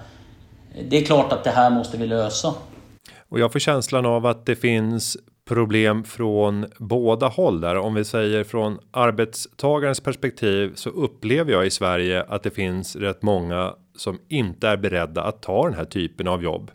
Det 0.88 0.98
är 0.98 1.04
klart 1.04 1.32
att 1.32 1.44
det 1.44 1.50
här 1.50 1.70
måste 1.70 1.98
vi 1.98 2.06
lösa. 2.06 2.54
Och 3.28 3.40
jag 3.40 3.52
får 3.52 3.58
känslan 3.58 4.06
av 4.06 4.26
att 4.26 4.46
det 4.46 4.56
finns 4.56 5.16
problem 5.48 6.04
från 6.04 6.66
båda 6.78 7.28
håll 7.28 7.60
där. 7.60 7.76
Om 7.76 7.94
vi 7.94 8.04
säger 8.04 8.44
från 8.44 8.78
arbetstagarens 8.90 10.00
perspektiv 10.00 10.72
så 10.74 10.90
upplever 10.90 11.52
jag 11.52 11.66
i 11.66 11.70
Sverige 11.70 12.22
att 12.22 12.42
det 12.42 12.50
finns 12.50 12.96
rätt 12.96 13.22
många 13.22 13.74
som 13.96 14.18
inte 14.28 14.68
är 14.68 14.76
beredda 14.76 15.22
att 15.22 15.42
ta 15.42 15.64
den 15.64 15.74
här 15.74 15.84
typen 15.84 16.28
av 16.28 16.42
jobb. 16.42 16.70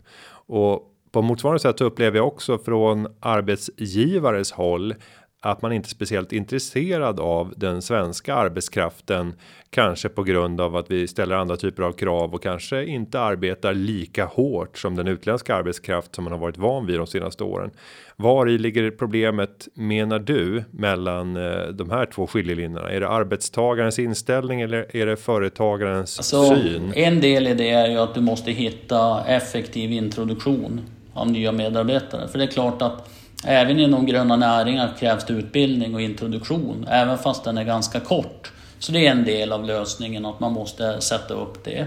Och 0.46 0.82
på 1.16 1.22
motsvarande 1.22 1.60
sätt 1.60 1.78
så 1.78 1.84
upplever 1.84 2.16
jag 2.16 2.26
också 2.26 2.58
från 2.58 3.06
arbetsgivares 3.20 4.52
håll 4.52 4.94
att 5.40 5.62
man 5.62 5.72
inte 5.72 5.86
är 5.86 5.90
speciellt 5.90 6.32
intresserad 6.32 7.20
av 7.20 7.54
den 7.56 7.82
svenska 7.82 8.34
arbetskraften. 8.34 9.34
Kanske 9.70 10.08
på 10.08 10.22
grund 10.22 10.60
av 10.60 10.76
att 10.76 10.90
vi 10.90 11.06
ställer 11.06 11.36
andra 11.36 11.56
typer 11.56 11.82
av 11.82 11.92
krav 11.92 12.34
och 12.34 12.42
kanske 12.42 12.84
inte 12.84 13.20
arbetar 13.20 13.74
lika 13.74 14.24
hårt 14.24 14.78
som 14.78 14.96
den 14.96 15.08
utländska 15.08 15.54
arbetskraft 15.54 16.14
som 16.14 16.24
man 16.24 16.32
har 16.32 16.40
varit 16.40 16.58
van 16.58 16.86
vid 16.86 16.98
de 16.98 17.06
senaste 17.06 17.44
åren. 17.44 17.70
Var 18.16 18.48
i 18.48 18.58
ligger 18.58 18.90
problemet 18.90 19.68
menar 19.74 20.18
du 20.18 20.64
mellan 20.70 21.36
eh, 21.36 21.66
de 21.68 21.90
här 21.90 22.06
två 22.06 22.26
skiljelinjerna? 22.26 22.90
Är 22.90 23.00
det 23.00 23.08
arbetstagarens 23.08 23.98
inställning 23.98 24.60
eller 24.60 24.96
är 24.96 25.06
det 25.06 25.16
företagarens 25.16 26.18
alltså, 26.18 26.56
syn? 26.56 26.92
En 26.96 27.20
del 27.20 27.46
i 27.46 27.54
det 27.54 27.70
är 27.70 27.88
ju 27.88 27.98
att 27.98 28.14
du 28.14 28.20
måste 28.20 28.52
hitta 28.52 29.24
effektiv 29.26 29.92
introduktion 29.92 30.80
av 31.16 31.30
nya 31.30 31.52
medarbetare, 31.52 32.28
för 32.28 32.38
det 32.38 32.44
är 32.44 32.48
klart 32.48 32.82
att 32.82 33.08
Även 33.44 33.78
inom 33.78 34.06
gröna 34.06 34.36
näringar 34.36 34.94
krävs 34.98 35.24
det 35.24 35.32
utbildning 35.32 35.94
och 35.94 36.00
introduktion, 36.00 36.86
även 36.90 37.18
fast 37.18 37.44
den 37.44 37.58
är 37.58 37.64
ganska 37.64 38.00
kort. 38.00 38.52
Så 38.78 38.92
det 38.92 39.06
är 39.06 39.10
en 39.10 39.24
del 39.24 39.52
av 39.52 39.64
lösningen, 39.64 40.26
att 40.26 40.40
man 40.40 40.52
måste 40.52 41.00
sätta 41.00 41.34
upp 41.34 41.64
det. 41.64 41.86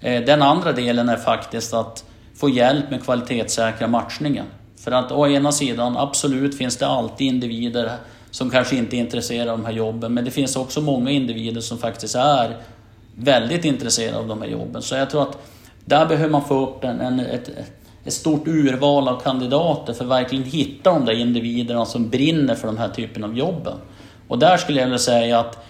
Eh, 0.00 0.24
den 0.24 0.42
andra 0.42 0.72
delen 0.72 1.08
är 1.08 1.16
faktiskt 1.16 1.74
att 1.74 2.04
få 2.36 2.48
hjälp 2.48 2.90
med 2.90 3.04
kvalitetssäkra 3.04 3.88
matchningen. 3.88 4.46
För 4.78 4.92
att 4.92 5.12
å 5.12 5.26
ena 5.26 5.52
sidan, 5.52 5.96
absolut 5.96 6.58
finns 6.58 6.76
det 6.76 6.86
alltid 6.86 7.26
individer 7.26 7.92
som 8.30 8.50
kanske 8.50 8.76
inte 8.76 8.96
är 8.96 8.98
intresserade 8.98 9.52
av 9.52 9.58
de 9.58 9.64
här 9.64 9.72
jobben, 9.72 10.14
men 10.14 10.24
det 10.24 10.30
finns 10.30 10.56
också 10.56 10.80
många 10.80 11.10
individer 11.10 11.60
som 11.60 11.78
faktiskt 11.78 12.14
är 12.14 12.56
väldigt 13.14 13.64
intresserade 13.64 14.18
av 14.18 14.26
de 14.26 14.42
här 14.42 14.48
jobben. 14.48 14.82
Så 14.82 14.94
jag 14.94 15.10
tror 15.10 15.22
att 15.22 15.38
där 15.84 16.06
behöver 16.06 16.30
man 16.30 16.44
få 16.44 16.66
upp 16.66 16.84
en, 16.84 17.00
en 17.00 17.20
ett, 17.20 17.50
ett 18.06 18.12
stort 18.12 18.48
urval 18.48 19.08
av 19.08 19.20
kandidater 19.20 19.92
för 19.92 20.04
att 20.04 20.10
verkligen 20.10 20.44
hitta 20.44 20.92
de 20.92 21.04
där 21.04 21.12
individerna 21.12 21.84
som 21.84 22.08
brinner 22.08 22.54
för 22.54 22.68
den 22.68 22.78
här 22.78 22.88
typen 22.88 23.24
av 23.24 23.38
jobben. 23.38 23.74
Och 24.28 24.38
där 24.38 24.56
skulle 24.56 24.78
jag 24.80 24.86
vilja 24.86 24.98
säga 24.98 25.38
att 25.40 25.64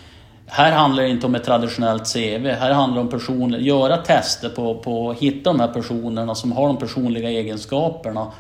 här 0.47 0.73
handlar 0.73 1.03
det 1.03 1.09
inte 1.09 1.27
om 1.27 1.35
ett 1.35 1.45
traditionellt 1.45 2.13
CV, 2.13 2.47
här 2.47 2.73
handlar 2.73 2.97
det 2.97 3.01
om 3.01 3.09
personer, 3.09 3.59
göra 3.59 3.97
tester 3.97 4.49
på, 4.49 4.75
på 4.75 5.11
att 5.11 5.19
hitta 5.19 5.53
de 5.53 5.61
här 5.61 5.69
personerna 5.69 6.35
som 6.35 6.53
har 6.53 6.67
de 6.67 6.77
personliga 6.77 7.31
egenskaperna. 7.31 8.33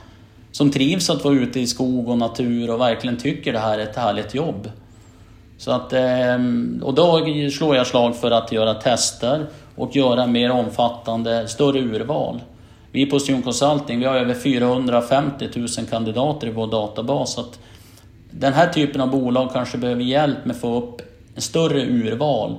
Som 0.52 0.70
trivs 0.70 1.10
att 1.10 1.24
vara 1.24 1.34
ute 1.34 1.60
i 1.60 1.66
skog 1.66 2.08
och 2.08 2.18
natur 2.18 2.70
och 2.70 2.80
verkligen 2.80 3.16
tycker 3.16 3.52
det 3.52 3.58
här 3.58 3.78
är 3.78 3.82
ett 3.82 3.96
härligt 3.96 4.34
jobb. 4.34 4.70
Så 5.58 5.70
att, 5.70 5.92
ehm, 5.92 6.82
och 6.84 6.94
då 6.94 7.26
slår 7.52 7.76
jag 7.76 7.86
slag 7.86 8.16
för 8.16 8.30
att 8.30 8.52
göra 8.52 8.74
tester 8.74 9.46
och 9.74 9.96
göra 9.96 10.26
mer 10.26 10.50
omfattande, 10.50 11.48
större 11.48 11.78
urval. 11.78 12.40
Vi 12.96 13.06
på 13.06 13.18
Sion 13.18 13.42
Consulting, 13.42 13.98
vi 13.98 14.04
har 14.04 14.14
över 14.14 14.34
450 14.34 15.48
000 15.54 15.68
kandidater 15.90 16.46
i 16.46 16.50
vår 16.50 16.66
databas. 16.66 17.34
Så 17.34 17.40
att 17.40 17.58
den 18.30 18.52
här 18.52 18.68
typen 18.68 19.00
av 19.00 19.10
bolag 19.10 19.52
kanske 19.52 19.78
behöver 19.78 20.02
hjälp 20.02 20.44
med 20.44 20.54
att 20.56 20.60
få 20.60 20.76
upp 20.76 21.02
en 21.34 21.42
större 21.42 21.82
urval 21.82 22.56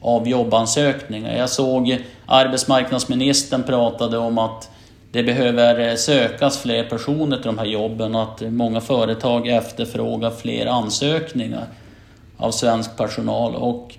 av 0.00 0.28
jobbansökningar. 0.28 1.36
Jag 1.36 1.50
såg 1.50 1.98
arbetsmarknadsministern 2.26 3.62
pratade 3.62 4.18
om 4.18 4.38
att 4.38 4.70
det 5.12 5.22
behöver 5.22 5.96
sökas 5.96 6.58
fler 6.58 6.84
personer 6.84 7.36
till 7.36 7.46
de 7.46 7.58
här 7.58 7.66
jobben 7.66 8.14
och 8.14 8.22
att 8.22 8.40
många 8.40 8.80
företag 8.80 9.48
efterfrågar 9.48 10.30
fler 10.30 10.66
ansökningar 10.66 11.66
av 12.36 12.50
svensk 12.50 12.96
personal. 12.96 13.54
Och 13.54 13.94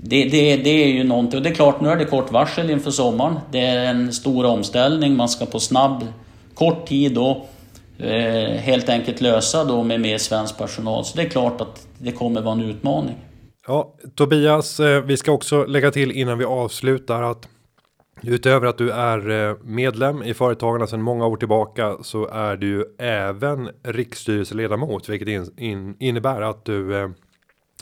det, 0.00 0.24
det, 0.24 0.56
det 0.56 0.70
är 0.70 0.88
ju 0.88 1.04
någonting, 1.04 1.36
och 1.36 1.42
det 1.42 1.50
är 1.50 1.54
klart 1.54 1.80
nu 1.80 1.88
är 1.88 1.96
det 1.96 2.04
kort 2.04 2.32
varsel 2.32 2.70
inför 2.70 2.90
sommaren. 2.90 3.38
Det 3.50 3.60
är 3.60 3.90
en 3.90 4.12
stor 4.12 4.44
omställning, 4.44 5.16
man 5.16 5.28
ska 5.28 5.46
på 5.46 5.60
snabb, 5.60 6.06
kort 6.54 6.86
tid 6.86 7.14
då 7.14 7.46
eh, 7.98 8.50
helt 8.50 8.88
enkelt 8.88 9.20
lösa 9.20 9.64
då 9.64 9.82
med 9.82 10.00
mer 10.00 10.18
svensk 10.18 10.58
personal. 10.58 11.04
Så 11.04 11.16
det 11.16 11.22
är 11.22 11.28
klart 11.28 11.60
att 11.60 11.86
det 11.98 12.12
kommer 12.12 12.40
vara 12.40 12.54
en 12.54 12.60
utmaning. 12.60 13.14
Ja, 13.66 13.94
Tobias, 14.14 14.80
eh, 14.80 15.02
vi 15.02 15.16
ska 15.16 15.32
också 15.32 15.64
lägga 15.64 15.90
till 15.90 16.12
innan 16.12 16.38
vi 16.38 16.44
avslutar 16.44 17.22
att 17.22 17.48
Utöver 18.22 18.66
att 18.66 18.78
du 18.78 18.90
är 18.90 19.30
eh, 19.30 19.56
medlem 19.64 20.22
i 20.22 20.34
Företagarna 20.34 20.86
sedan 20.86 21.02
många 21.02 21.26
år 21.26 21.36
tillbaka 21.36 21.96
så 22.02 22.28
är 22.28 22.56
du 22.56 22.66
ju 22.66 22.84
även 22.98 23.70
riksstyrelseledamot, 23.82 25.08
vilket 25.08 25.28
in, 25.28 25.50
in, 25.56 25.96
innebär 25.98 26.42
att 26.42 26.64
du 26.64 26.96
eh, 26.96 27.08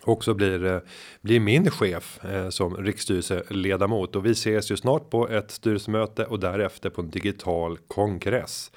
också 0.06 0.34
blir, 0.34 0.64
eh, 0.66 0.78
blir 1.20 1.40
min 1.40 1.70
chef 1.70 2.24
eh, 2.24 2.48
som 2.48 2.76
riksstyrelseledamot 2.76 4.16
och 4.16 4.26
vi 4.26 4.30
ses 4.30 4.70
ju 4.70 4.76
snart 4.76 5.10
på 5.10 5.28
ett 5.28 5.50
styrelsemöte 5.50 6.24
och 6.24 6.40
därefter 6.40 6.90
på 6.90 7.00
en 7.00 7.10
digital 7.10 7.78
kongress. 7.88 8.70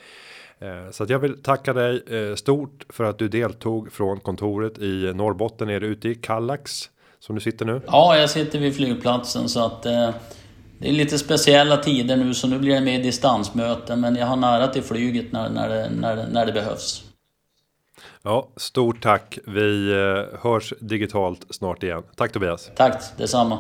Eh, 0.60 0.92
så 0.92 1.04
att 1.04 1.10
jag 1.10 1.20
vill 1.20 1.44
tacka 1.44 1.74
dig 1.74 2.04
eh, 2.08 2.36
stort 2.36 2.86
för 2.90 3.04
att 3.04 3.20
du 3.20 3.28
deltog 3.28 3.92
från 3.92 4.20
kontoret 4.20 4.80
i 4.80 5.12
Norrbotten. 5.16 5.70
Är 5.70 5.80
du 5.80 5.88
ute 5.88 6.10
i 6.10 6.16
Kallax 6.16 6.90
som 7.20 7.36
du 7.36 7.42
sitter 7.42 7.66
nu? 7.66 7.82
Ja, 7.88 8.18
jag 8.18 8.30
sitter 8.30 8.60
vid 8.60 8.76
flygplatsen 8.76 9.50
så 9.50 9.66
att 9.66 9.86
eh, 9.86 10.10
det 10.78 10.90
är 10.90 10.94
lite 10.94 11.18
speciella 11.18 11.78
tider 11.78 12.18
nu 12.18 12.34
så 12.34 12.48
nu 12.48 12.60
blir 12.60 12.74
det 12.74 12.82
mer 12.82 13.04
distansmöten 13.04 14.02
men 14.02 14.16
jag 14.16 14.26
har 14.26 14.36
nära 14.36 14.68
till 14.68 14.84
flyget 14.84 15.32
när, 15.32 15.50
när, 15.50 15.70
det, 15.70 15.90
när, 15.90 16.28
när 16.28 16.46
det 16.46 16.52
behövs. 16.52 17.09
Ja, 18.24 18.50
stort 18.56 19.02
tack. 19.02 19.40
Vi 19.48 19.92
eh, 19.92 20.40
hörs 20.40 20.74
digitalt 20.80 21.46
snart 21.50 21.84
igen. 21.84 22.04
Tack 22.16 22.32
Tobias. 22.32 22.72
Tack 22.76 23.04
detsamma. 23.18 23.58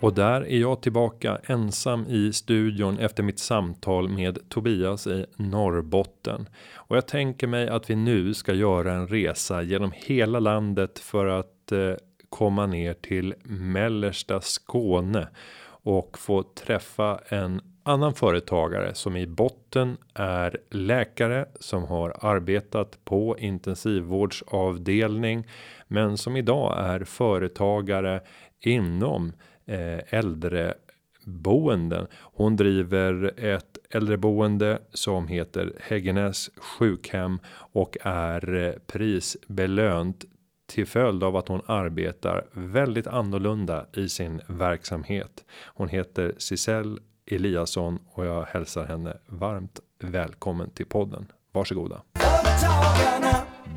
Och 0.00 0.14
där 0.14 0.46
är 0.46 0.58
jag 0.58 0.82
tillbaka 0.82 1.38
ensam 1.46 2.06
i 2.06 2.32
studion 2.32 2.98
efter 2.98 3.22
mitt 3.22 3.38
samtal 3.38 4.08
med 4.08 4.38
Tobias 4.48 5.06
i 5.06 5.26
Norrbotten. 5.36 6.48
Och 6.74 6.96
jag 6.96 7.06
tänker 7.06 7.46
mig 7.46 7.68
att 7.68 7.90
vi 7.90 7.96
nu 7.96 8.34
ska 8.34 8.52
göra 8.52 8.92
en 8.92 9.08
resa 9.08 9.62
genom 9.62 9.92
hela 9.94 10.40
landet 10.40 10.98
för 10.98 11.26
att 11.26 11.72
eh, 11.72 11.94
komma 12.28 12.66
ner 12.66 12.94
till 12.94 13.34
mellersta 13.44 14.40
Skåne 14.40 15.28
och 15.66 16.18
få 16.18 16.42
träffa 16.42 17.20
en 17.28 17.60
annan 17.84 18.14
företagare 18.14 18.94
som 18.94 19.16
i 19.16 19.26
botten 19.26 19.96
är 20.14 20.56
läkare 20.70 21.46
som 21.60 21.84
har 21.84 22.16
arbetat 22.20 23.04
på 23.04 23.38
intensivvårdsavdelning 23.38 25.46
men 25.88 26.18
som 26.18 26.36
idag 26.36 26.74
är 26.78 27.04
företagare 27.04 28.20
inom 28.60 29.32
eh, 29.66 30.14
äldreboenden. 30.14 32.06
Hon 32.12 32.56
driver 32.56 33.44
ett 33.44 33.78
äldreboende 33.90 34.78
som 34.90 35.28
heter 35.28 35.72
Häggenäs 35.80 36.50
sjukhem 36.56 37.38
och 37.54 37.96
är 38.02 38.54
eh, 38.54 38.72
prisbelönt 38.86 40.24
till 40.66 40.86
följd 40.86 41.24
av 41.24 41.36
att 41.36 41.48
hon 41.48 41.62
arbetar 41.66 42.46
väldigt 42.52 43.06
annorlunda 43.06 43.86
i 43.92 44.08
sin 44.08 44.40
verksamhet. 44.46 45.44
Hon 45.64 45.88
heter 45.88 46.34
Sisell 46.38 46.98
Eliasson 47.26 47.98
och 48.12 48.26
jag 48.26 48.42
hälsar 48.42 48.84
henne 48.84 49.16
varmt 49.26 49.80
välkommen 50.02 50.70
till 50.70 50.86
podden. 50.86 51.26
Varsågoda. 51.52 52.02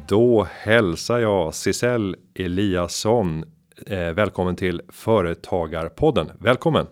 Då 0.08 0.48
hälsar 0.52 1.20
jag 1.20 1.54
Sisell 1.54 2.16
Eliasson 2.34 3.46
Eh, 3.86 4.14
välkommen 4.14 4.56
till 4.56 4.82
Företagarpodden. 4.90 6.32
Välkommen! 6.40 6.88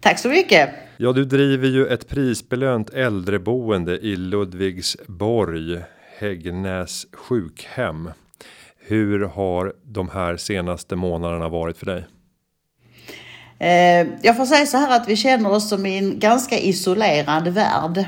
Tack 0.00 0.18
så 0.18 0.28
mycket! 0.28 0.70
Ja, 0.96 1.12
du 1.12 1.24
driver 1.24 1.68
ju 1.68 1.86
ett 1.86 2.08
prisbelönt 2.08 2.90
äldreboende 2.90 3.98
i 3.98 4.16
Ludvigsborg, 4.16 5.82
Häggnäs 6.18 7.06
sjukhem. 7.12 8.10
Hur 8.78 9.20
har 9.20 9.74
de 9.82 10.08
här 10.08 10.36
senaste 10.36 10.96
månaderna 10.96 11.48
varit 11.48 11.76
för 11.76 11.86
dig? 11.86 12.06
Eh, 13.60 14.06
jag 14.22 14.36
får 14.36 14.46
säga 14.46 14.66
så 14.66 14.76
här 14.76 14.96
att 14.96 15.08
vi 15.08 15.16
känner 15.16 15.50
oss 15.50 15.68
som 15.68 15.86
i 15.86 15.98
en 15.98 16.18
ganska 16.18 16.58
isolerad 16.58 17.48
värld. 17.48 18.04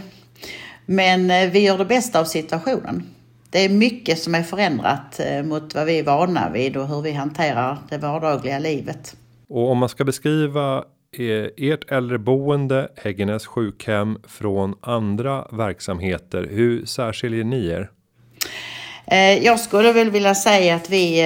Men 0.86 1.30
eh, 1.30 1.50
vi 1.50 1.58
gör 1.58 1.78
det 1.78 1.84
bästa 1.84 2.20
av 2.20 2.24
situationen. 2.24 3.02
Det 3.50 3.64
är 3.64 3.68
mycket 3.68 4.18
som 4.18 4.34
är 4.34 4.42
förändrat 4.42 5.20
eh, 5.20 5.42
mot 5.42 5.74
vad 5.74 5.86
vi 5.86 5.98
är 5.98 6.02
vana 6.02 6.50
vid 6.50 6.76
och 6.76 6.88
hur 6.88 7.02
vi 7.02 7.12
hanterar 7.12 7.78
det 7.88 7.98
vardagliga 7.98 8.58
livet. 8.58 9.16
Och 9.48 9.70
om 9.70 9.78
man 9.78 9.88
ska 9.88 10.04
beskriva 10.04 10.84
ert 11.56 11.90
äldreboende 11.90 12.88
Häggenäs 12.96 13.46
sjukhem 13.46 14.18
från 14.28 14.74
andra 14.80 15.46
verksamheter. 15.50 16.48
Hur 16.50 16.84
särskiljer 16.84 17.44
ni 17.44 17.66
er? 17.66 17.90
Jag 19.42 19.60
skulle 19.60 19.92
väl 19.92 20.10
vilja 20.10 20.34
säga 20.34 20.74
att 20.74 20.90
vi 20.90 21.22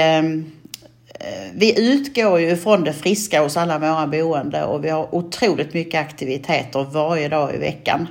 Eh, 1.20 1.50
vi 1.54 1.92
utgår 1.92 2.40
ju 2.40 2.56
från 2.56 2.84
det 2.84 2.92
friska 2.92 3.42
hos 3.42 3.56
alla 3.56 3.78
våra 3.78 4.06
boende 4.06 4.64
och 4.64 4.84
vi 4.84 4.90
har 4.90 5.14
otroligt 5.14 5.74
mycket 5.74 6.00
aktiviteter 6.00 6.84
varje 6.84 7.28
dag 7.28 7.54
i 7.54 7.58
veckan. 7.58 8.08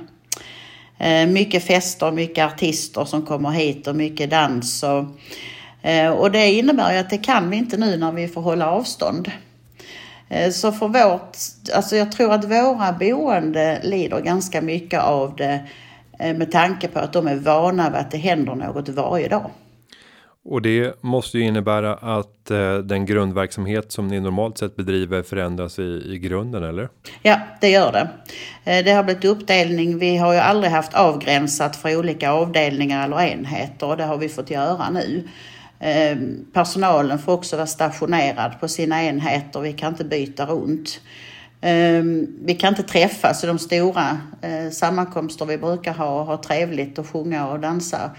Eh, 0.98 1.26
mycket 1.26 1.64
fester, 1.64 2.12
mycket 2.12 2.52
artister 2.52 3.04
som 3.04 3.26
kommer 3.26 3.50
hit 3.50 3.86
och 3.86 3.96
mycket 3.96 4.30
dans. 4.30 4.82
Och, 4.82 5.04
eh, 5.88 6.10
och 6.10 6.30
det 6.30 6.52
innebär 6.52 6.92
ju 6.92 6.98
att 6.98 7.10
det 7.10 7.18
kan 7.18 7.50
vi 7.50 7.56
inte 7.56 7.76
nu 7.76 7.96
när 7.96 8.12
vi 8.12 8.28
får 8.28 8.40
hålla 8.40 8.70
avstånd. 8.70 9.30
Så 10.52 10.72
för 10.72 10.88
vårt, 10.88 11.36
alltså 11.74 11.96
jag 11.96 12.12
tror 12.12 12.32
att 12.32 12.44
våra 12.44 12.92
boende 12.92 13.80
lider 13.82 14.20
ganska 14.20 14.60
mycket 14.60 15.00
av 15.00 15.36
det 15.36 15.60
med 16.18 16.52
tanke 16.52 16.88
på 16.88 16.98
att 16.98 17.12
de 17.12 17.26
är 17.26 17.36
vana 17.36 17.90
vid 17.90 18.00
att 18.00 18.10
det 18.10 18.18
händer 18.18 18.54
något 18.54 18.88
varje 18.88 19.28
dag. 19.28 19.50
Och 20.48 20.62
det 20.62 21.02
måste 21.02 21.38
ju 21.38 21.44
innebära 21.44 21.94
att 21.94 22.50
eh, 22.50 22.74
den 22.74 23.06
grundverksamhet 23.06 23.92
som 23.92 24.08
ni 24.08 24.20
normalt 24.20 24.58
sett 24.58 24.76
bedriver 24.76 25.22
förändras 25.22 25.78
i, 25.78 26.02
i 26.06 26.18
grunden 26.18 26.64
eller? 26.64 26.88
Ja, 27.22 27.40
det 27.60 27.70
gör 27.70 27.92
det. 27.92 28.08
Eh, 28.64 28.84
det 28.84 28.90
har 28.90 29.04
blivit 29.04 29.24
uppdelning. 29.24 29.98
Vi 29.98 30.16
har 30.16 30.32
ju 30.32 30.38
aldrig 30.38 30.72
haft 30.72 30.94
avgränsat 30.94 31.76
för 31.76 31.96
olika 31.96 32.30
avdelningar 32.30 33.04
eller 33.04 33.20
enheter 33.20 33.86
och 33.86 33.96
det 33.96 34.04
har 34.04 34.16
vi 34.16 34.28
fått 34.28 34.50
göra 34.50 34.90
nu. 34.90 35.28
Eh, 35.80 36.18
personalen 36.52 37.18
får 37.18 37.32
också 37.32 37.56
vara 37.56 37.66
stationerad 37.66 38.60
på 38.60 38.68
sina 38.68 39.04
enheter. 39.04 39.60
Vi 39.60 39.72
kan 39.72 39.92
inte 39.92 40.04
byta 40.04 40.46
runt. 40.46 41.00
Ehm, 41.60 42.26
vi 42.44 42.54
kan 42.54 42.68
inte 42.68 42.82
träffas 42.82 43.44
i 43.44 43.46
de 43.46 43.58
stora 43.58 44.20
eh, 44.42 44.70
sammankomster 44.70 45.46
vi 45.46 45.58
brukar 45.58 45.94
ha 45.94 46.20
och 46.20 46.26
ha 46.26 46.36
trevligt 46.36 46.98
och 46.98 47.06
sjunga 47.06 47.48
och 47.48 47.60
dansa 47.60 48.10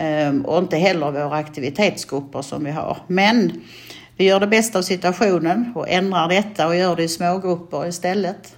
Ehm, 0.00 0.44
och 0.44 0.58
inte 0.58 0.76
heller 0.76 1.10
våra 1.10 1.34
aktivitetsgrupper 1.34 2.42
som 2.42 2.64
vi 2.64 2.70
har. 2.70 2.96
Men 3.06 3.52
vi 4.16 4.24
gör 4.24 4.40
det 4.40 4.46
bästa 4.46 4.78
av 4.78 4.82
situationen 4.82 5.72
och 5.74 5.88
ändrar 5.88 6.28
detta 6.28 6.66
och 6.66 6.76
gör 6.76 6.96
det 6.96 7.02
i 7.02 7.08
smågrupper 7.08 7.86
istället. 7.86 8.56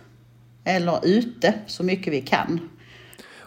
Eller 0.65 1.01
ute 1.03 1.55
så 1.67 1.85
mycket 1.85 2.13
vi 2.13 2.21
kan. 2.21 2.61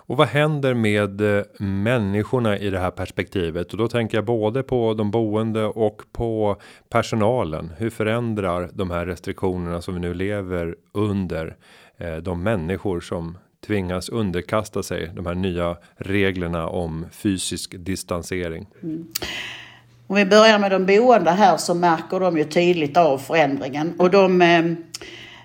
Och 0.05 0.17
vad 0.17 0.27
händer 0.27 0.73
med 0.73 1.37
eh, 1.37 1.43
människorna 1.59 2.57
i 2.57 2.69
det 2.69 2.79
här 2.79 2.91
perspektivet? 2.91 3.71
Och 3.71 3.77
då 3.77 3.87
tänker 3.87 4.17
jag 4.17 4.25
både 4.25 4.63
på 4.63 4.93
de 4.93 5.11
boende 5.11 5.65
och 5.65 6.01
på 6.11 6.57
personalen. 6.89 7.71
Hur 7.77 7.89
förändrar 7.89 8.69
de 8.73 8.91
här 8.91 9.05
restriktionerna 9.05 9.81
som 9.81 9.93
vi 9.93 9.99
nu 9.99 10.13
lever 10.13 10.75
under 10.91 11.55
eh, 11.97 12.15
de 12.15 12.43
människor 12.43 12.99
som 12.99 13.37
tvingas 13.65 14.09
underkasta 14.09 14.83
sig 14.83 15.11
de 15.15 15.25
här 15.25 15.35
nya 15.35 15.77
reglerna 15.95 16.67
om 16.67 17.05
fysisk 17.11 17.75
distansering. 17.77 18.65
Mm. 18.83 19.07
Om 20.07 20.15
vi 20.15 20.25
börjar 20.25 20.59
med 20.59 20.71
de 20.71 20.85
boende 20.85 21.31
här 21.31 21.57
så 21.57 21.73
märker 21.73 22.19
de 22.19 22.37
ju 22.37 22.43
tydligt 22.43 22.97
av 22.97 23.17
förändringen 23.17 23.93
och 23.97 24.11
de 24.11 24.41
eh, 24.41 24.65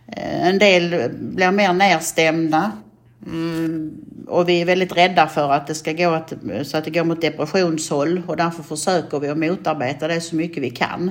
eh, 0.06 0.48
en 0.48 0.58
del 0.58 1.10
blir 1.12 1.50
mer 1.50 1.72
nedstämda 1.72 2.72
mm, 3.26 3.92
och 4.26 4.48
vi 4.48 4.60
är 4.60 4.64
väldigt 4.64 4.96
rädda 4.96 5.26
för 5.26 5.52
att 5.52 5.66
det 5.66 5.74
ska 5.74 5.92
gå 5.92 6.10
att, 6.10 6.32
så 6.62 6.76
att 6.76 6.84
det 6.84 6.90
går 6.90 7.04
mot 7.04 7.20
depressionshåll 7.20 8.22
och 8.26 8.36
därför 8.36 8.62
försöker 8.62 9.20
vi 9.20 9.28
att 9.28 9.38
motarbeta 9.38 10.08
det 10.08 10.20
så 10.20 10.36
mycket 10.36 10.62
vi 10.62 10.70
kan. 10.70 11.10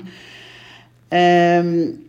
Um, 1.09 2.06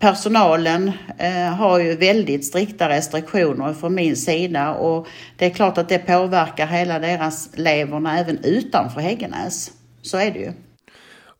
personalen 0.00 0.92
eh, 1.18 1.54
har 1.54 1.80
ju 1.80 1.96
väldigt 1.96 2.44
strikta 2.44 2.88
restriktioner 2.88 3.72
från 3.72 3.94
min 3.94 4.16
sida 4.16 4.74
och 4.74 5.06
det 5.36 5.46
är 5.46 5.50
klart 5.50 5.78
att 5.78 5.88
det 5.88 5.98
påverkar 5.98 6.66
hela 6.66 6.98
deras 6.98 7.50
leverna 7.56 8.18
även 8.18 8.38
utanför 8.44 9.00
Häggenäs. 9.00 9.72
Så 10.02 10.18
är 10.18 10.30
det 10.30 10.38
ju. 10.38 10.52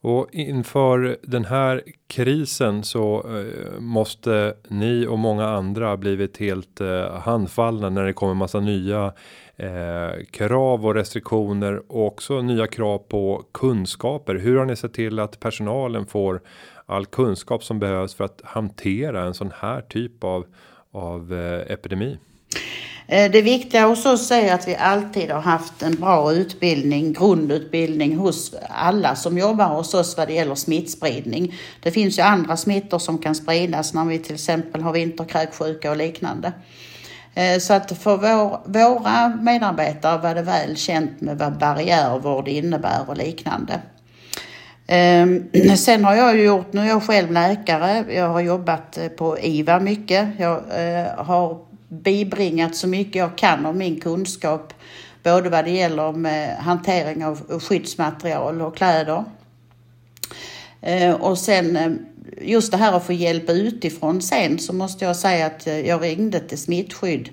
Och 0.03 0.29
inför 0.33 1.17
den 1.23 1.45
här 1.45 1.83
krisen 2.07 2.83
så 2.83 3.25
eh, 3.39 3.81
måste 3.81 4.55
ni 4.69 5.07
och 5.07 5.19
många 5.19 5.49
andra 5.49 5.97
blivit 5.97 6.37
helt 6.37 6.81
eh, 6.81 7.21
handfallna 7.21 7.91
när 7.91 8.05
det 8.05 8.13
kommer 8.13 8.35
massa 8.35 8.61
nya 8.61 9.13
eh, 9.57 10.25
krav 10.31 10.87
och 10.87 10.95
restriktioner 10.95 11.93
och 11.93 12.07
också 12.07 12.41
nya 12.43 12.67
krav 12.67 12.99
på 12.99 13.45
kunskaper. 13.53 14.35
Hur 14.35 14.57
har 14.57 14.65
ni 14.65 14.77
sett 14.77 14.95
till 14.95 15.19
att 15.19 15.41
personalen 15.41 16.07
får 16.07 16.41
all 16.91 17.07
kunskap 17.07 17.65
som 17.65 17.79
behövs 17.79 18.15
för 18.15 18.25
att 18.25 18.41
hantera 18.45 19.23
en 19.23 19.35
sån 19.35 19.53
här 19.61 19.81
typ 19.81 20.25
av 20.25 20.47
av 20.93 21.33
eh, 21.33 21.73
epidemi? 21.73 22.19
Eh, 23.07 23.31
det 23.31 23.43
viktiga 23.43 23.87
hos 23.87 24.07
oss 24.07 24.31
är 24.31 24.55
att 24.55 24.69
vi 24.69 24.77
alltid 24.77 25.31
har 25.31 25.41
haft 25.41 25.83
en 25.83 25.95
bra 25.95 26.33
utbildning, 26.33 27.13
grundutbildning 27.13 28.17
hos 28.17 28.55
alla 28.69 29.17
som 29.17 29.39
jobbar 29.39 29.69
hos 29.69 29.95
oss 29.95 30.17
vad 30.17 30.29
det 30.29 30.35
gäller 30.35 30.55
smittspridning. 30.55 31.55
Det 31.83 31.91
finns 31.91 32.19
ju 32.19 32.23
andra 32.23 32.57
smittor 32.57 32.99
som 32.99 33.19
kan 33.19 33.35
spridas 33.35 33.95
när 33.95 34.05
vi 34.05 34.19
till 34.19 34.35
exempel 34.35 34.83
har 34.83 34.93
vinterkräksjuka 34.93 35.91
och 35.91 35.97
liknande. 35.97 36.53
Eh, 37.35 37.59
så 37.59 37.73
att 37.73 37.99
för 37.99 38.17
vår, 38.17 38.61
våra 38.65 39.29
medarbetare 39.29 40.19
var 40.19 40.35
det 40.35 40.43
väl 40.43 40.77
känt 40.77 41.21
med 41.21 41.39
vad 41.39 41.59
barriärvård 41.59 42.49
innebär 42.49 43.05
och 43.09 43.17
liknande. 43.17 43.81
Ehm, 44.93 45.49
sen 45.77 46.05
har 46.05 46.15
jag 46.15 46.37
ju 46.37 46.45
gjort, 46.45 46.73
nu 46.73 46.81
är 46.81 46.89
jag 46.89 47.03
själv 47.03 47.33
läkare, 47.33 48.15
jag 48.15 48.29
har 48.29 48.41
jobbat 48.41 48.99
eh, 48.99 49.09
på 49.09 49.39
IVA 49.39 49.81
mycket. 49.81 50.29
Jag 50.39 50.57
eh, 50.57 51.25
har 51.25 51.59
bibringat 51.89 52.77
så 52.77 52.89
mycket 52.89 53.15
jag 53.15 53.39
kan 53.39 53.67
av 53.67 53.77
min 53.77 54.01
kunskap 54.01 54.73
både 55.23 55.51
vad 55.51 55.65
det 55.65 55.71
gäller 55.71 56.13
med 56.13 56.51
eh, 56.51 56.65
hantering 56.65 57.25
av 57.25 57.61
skyddsmaterial 57.61 58.63
och 58.63 58.77
kläder. 58.77 59.25
Ehm, 60.81 61.15
och 61.15 61.39
sen 61.39 61.99
just 62.41 62.71
det 62.71 62.77
här 62.77 62.93
att 62.93 63.07
få 63.07 63.13
hjälp 63.13 63.51
utifrån 63.51 64.23
sen 64.23 64.59
så 64.59 64.73
måste 64.73 65.05
jag 65.05 65.17
säga 65.17 65.47
att 65.47 65.67
jag 65.67 66.03
ringde 66.03 66.41
till 66.41 66.59
smittskydd 66.59 67.29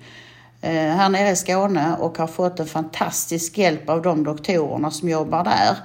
här 0.62 1.10
nere 1.10 1.32
i 1.32 1.36
Skåne 1.36 1.96
och 2.00 2.18
har 2.18 2.28
fått 2.28 2.60
en 2.60 2.66
fantastisk 2.66 3.58
hjälp 3.58 3.90
av 3.90 4.02
de 4.02 4.24
doktorerna 4.24 4.92
som 4.92 5.10
jobbar 5.10 5.44
där. 5.44 5.78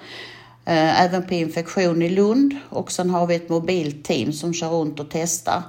Eh, 0.64 1.05
även 1.05 1.27
på 1.27 1.35
infektion 1.35 2.03
i 2.03 2.09
Lund 2.09 2.57
och 2.68 2.92
sen 2.92 3.11
har 3.11 3.27
vi 3.27 3.35
ett 3.35 3.48
mobilt 3.48 4.05
team 4.05 4.33
som 4.33 4.55
kör 4.55 4.68
runt 4.68 5.01
och 5.01 5.07
testar. 5.11 5.62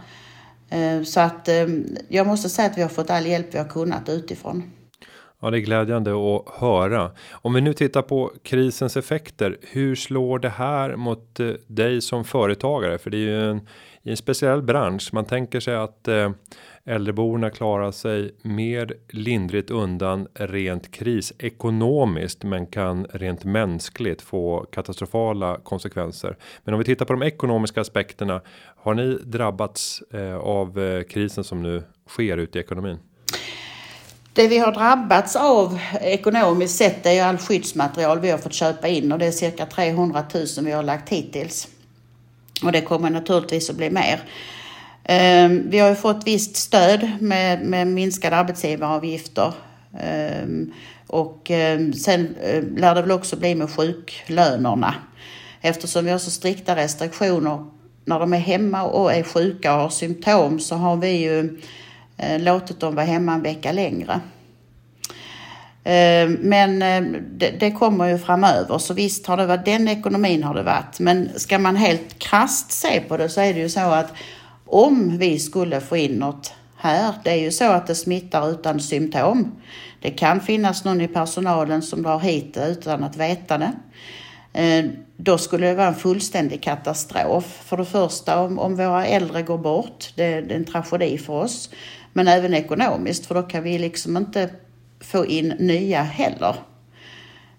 Eh, 0.69 1.03
så 1.03 1.19
att 1.19 1.47
eh, 1.47 1.67
jag 2.07 2.27
måste 2.27 2.49
säga 2.49 2.69
att 2.69 2.77
vi 2.77 2.81
har 2.81 2.89
fått 2.89 3.09
all 3.09 3.25
hjälp 3.25 3.47
vi 3.51 3.57
har 3.57 3.67
kunnat 3.67 4.09
utifrån. 4.09 4.71
Ja, 5.41 5.51
det 5.51 5.57
är 5.57 5.59
glädjande 5.59 6.11
att 6.11 6.59
höra. 6.59 7.11
Om 7.31 7.53
vi 7.53 7.61
nu 7.61 7.73
tittar 7.73 8.01
på 8.01 8.31
krisens 8.43 8.97
effekter. 8.97 9.57
Hur 9.61 9.95
slår 9.95 10.39
det 10.39 10.49
här 10.49 10.95
mot 10.95 11.39
dig 11.67 12.01
som 12.01 12.23
företagare? 12.23 12.97
För 12.97 13.09
det 13.09 13.17
är 13.17 13.19
ju 13.19 13.49
en, 13.51 13.67
i 14.05 14.09
en 14.09 14.17
speciell 14.17 14.61
bransch. 14.61 15.09
Man 15.13 15.25
tänker 15.25 15.59
sig 15.59 15.75
att 15.75 16.07
eh, 16.07 16.31
Äldreboendena 16.85 17.49
klarar 17.49 17.91
sig 17.91 18.35
mer 18.41 18.93
lindrigt 19.09 19.71
undan 19.71 20.27
rent 20.33 20.91
krisekonomiskt, 20.91 22.43
men 22.43 22.65
kan 22.65 23.05
rent 23.05 23.43
mänskligt 23.43 24.21
få 24.21 24.65
katastrofala 24.71 25.57
konsekvenser. 25.63 26.37
Men 26.63 26.73
om 26.73 26.79
vi 26.79 26.85
tittar 26.85 27.05
på 27.05 27.13
de 27.13 27.23
ekonomiska 27.23 27.81
aspekterna. 27.81 28.41
Har 28.75 28.93
ni 28.93 29.17
drabbats 29.23 30.03
eh, 30.13 30.35
av 30.35 30.79
eh, 30.79 31.03
krisen 31.03 31.43
som 31.43 31.63
nu 31.63 31.83
sker 32.07 32.37
ute 32.37 32.57
i 32.57 32.61
ekonomin? 32.61 32.97
Det 34.33 34.47
vi 34.47 34.57
har 34.57 34.71
drabbats 34.71 35.35
av 35.35 35.79
ekonomiskt 36.01 36.77
sett 36.77 37.05
är 37.05 37.23
all 37.23 37.37
skyddsmaterial 37.37 38.19
vi 38.19 38.31
har 38.31 38.37
fått 38.37 38.53
köpa 38.53 38.87
in 38.87 39.11
och 39.11 39.19
det 39.19 39.25
är 39.25 39.31
cirka 39.31 39.65
300 39.65 40.23
000 40.33 40.45
vi 40.65 40.71
har 40.71 40.83
lagt 40.83 41.09
hittills. 41.09 41.67
Och 42.65 42.71
det 42.71 42.81
kommer 42.81 43.09
naturligtvis 43.09 43.69
att 43.69 43.75
bli 43.75 43.89
mer. 43.89 44.19
Ehm, 45.03 45.69
vi 45.69 45.79
har 45.79 45.89
ju 45.89 45.95
fått 45.95 46.27
visst 46.27 46.55
stöd 46.55 47.09
med, 47.19 47.65
med 47.65 47.87
minskade 47.87 48.35
arbetsgivaravgifter. 48.35 49.53
Ehm, 49.99 50.73
och 51.07 51.51
ehm, 51.51 51.93
sen 51.93 52.35
lär 52.77 52.95
det 52.95 53.01
väl 53.01 53.11
också 53.11 53.35
bli 53.35 53.55
med 53.55 53.69
sjuklönerna. 53.69 54.95
Eftersom 55.61 56.05
vi 56.05 56.11
har 56.11 56.17
så 56.17 56.31
strikta 56.31 56.75
restriktioner 56.75 57.65
när 58.05 58.19
de 58.19 58.33
är 58.33 58.37
hemma 58.37 58.83
och 58.83 59.13
är 59.13 59.23
sjuka 59.23 59.75
och 59.75 59.81
har 59.81 59.89
symptom 59.89 60.59
så 60.59 60.75
har 60.75 60.97
vi 60.97 61.09
ju 61.09 61.59
eh, 62.17 62.41
låtit 62.41 62.79
dem 62.79 62.95
vara 62.95 63.05
hemma 63.05 63.33
en 63.33 63.41
vecka 63.41 63.71
längre. 63.71 64.19
Eh, 65.83 66.29
men 66.29 66.81
eh, 66.81 67.21
det, 67.21 67.49
det, 67.59 67.71
kommer 67.71 68.07
ju 68.07 68.17
framöver 68.17 68.77
så 68.77 68.93
visst 68.93 69.27
har 69.27 69.37
det 69.37 69.45
varit 69.45 69.65
den 69.65 69.87
ekonomin 69.87 70.43
har 70.43 70.55
det 70.55 70.63
varit. 70.63 70.99
Men 70.99 71.29
ska 71.35 71.59
man 71.59 71.75
helt 71.75 72.19
krast 72.19 72.71
se 72.71 72.99
på 72.99 73.17
det 73.17 73.29
så 73.29 73.41
är 73.41 73.53
det 73.53 73.59
ju 73.59 73.69
så 73.69 73.79
att 73.79 74.13
om 74.65 75.17
vi 75.17 75.39
skulle 75.39 75.81
få 75.81 75.97
in 75.97 76.11
något 76.11 76.53
här, 76.77 77.13
det 77.23 77.31
är 77.31 77.35
ju 77.35 77.51
så 77.51 77.71
att 77.71 77.87
det 77.87 77.95
smittar 77.95 78.51
utan 78.51 78.79
symptom. 78.79 79.51
Det 80.01 80.11
kan 80.11 80.41
finnas 80.41 80.85
någon 80.85 81.01
i 81.01 81.07
personalen 81.07 81.81
som 81.81 82.03
drar 82.03 82.19
hit 82.19 82.57
utan 82.67 83.03
att 83.03 83.17
veta 83.17 83.57
det. 83.57 83.71
Eh, 84.53 84.85
då 85.17 85.37
skulle 85.37 85.67
det 85.67 85.75
vara 85.75 85.87
en 85.87 85.95
fullständig 85.95 86.63
katastrof. 86.63 87.61
För 87.65 87.77
det 87.77 87.85
första 87.85 88.41
om, 88.41 88.59
om 88.59 88.75
våra 88.75 89.05
äldre 89.05 89.41
går 89.41 89.57
bort, 89.57 90.13
det, 90.15 90.41
det 90.41 90.53
är 90.53 90.57
en 90.57 90.65
tragedi 90.65 91.17
för 91.17 91.33
oss. 91.33 91.69
Men 92.13 92.27
även 92.27 92.53
ekonomiskt, 92.53 93.25
för 93.25 93.35
då 93.35 93.41
kan 93.43 93.63
vi 93.63 93.77
liksom 93.77 94.17
inte 94.17 94.49
få 95.03 95.25
in 95.25 95.53
nya 95.59 96.01
heller. 96.01 96.55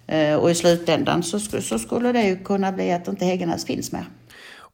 Eh, 0.07 0.37
och 0.37 0.50
i 0.50 0.54
slutändan 0.54 1.22
så, 1.22 1.40
så 1.40 1.78
skulle 1.78 2.12
det 2.12 2.22
ju 2.22 2.37
kunna 2.37 2.72
bli 2.72 2.92
att 2.92 3.09
inte 3.09 3.24
Häggenäs 3.24 3.66
finns 3.66 3.92
mer. 3.92 4.04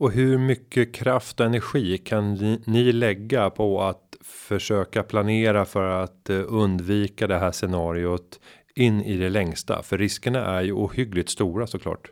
Och 0.00 0.12
hur 0.12 0.38
mycket 0.38 0.94
kraft 0.94 1.40
och 1.40 1.46
energi 1.46 1.98
kan 1.98 2.34
ni, 2.34 2.60
ni 2.64 2.92
lägga 2.92 3.50
på 3.50 3.82
att 3.82 4.16
försöka 4.24 5.02
planera 5.02 5.64
för 5.64 6.02
att 6.02 6.30
eh, 6.30 6.40
undvika 6.48 7.26
det 7.26 7.38
här 7.38 7.52
scenariot 7.52 8.40
in 8.74 9.02
i 9.02 9.16
det 9.16 9.28
längsta? 9.28 9.82
För 9.82 9.98
riskerna 9.98 10.58
är 10.58 10.62
ju 10.62 10.72
ohyggligt 10.72 11.30
stora 11.30 11.66
såklart. 11.66 12.10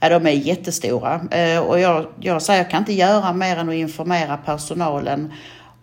Ja, 0.00 0.08
de 0.08 0.26
är 0.26 0.30
jättestora 0.30 1.20
eh, 1.30 1.58
och 1.58 1.80
jag, 1.80 2.06
jag 2.20 2.42
säger 2.42 2.62
jag 2.62 2.70
kan 2.70 2.80
inte 2.80 2.92
göra 2.92 3.32
mer 3.32 3.56
än 3.56 3.68
att 3.68 3.74
informera 3.74 4.36
personalen 4.36 5.32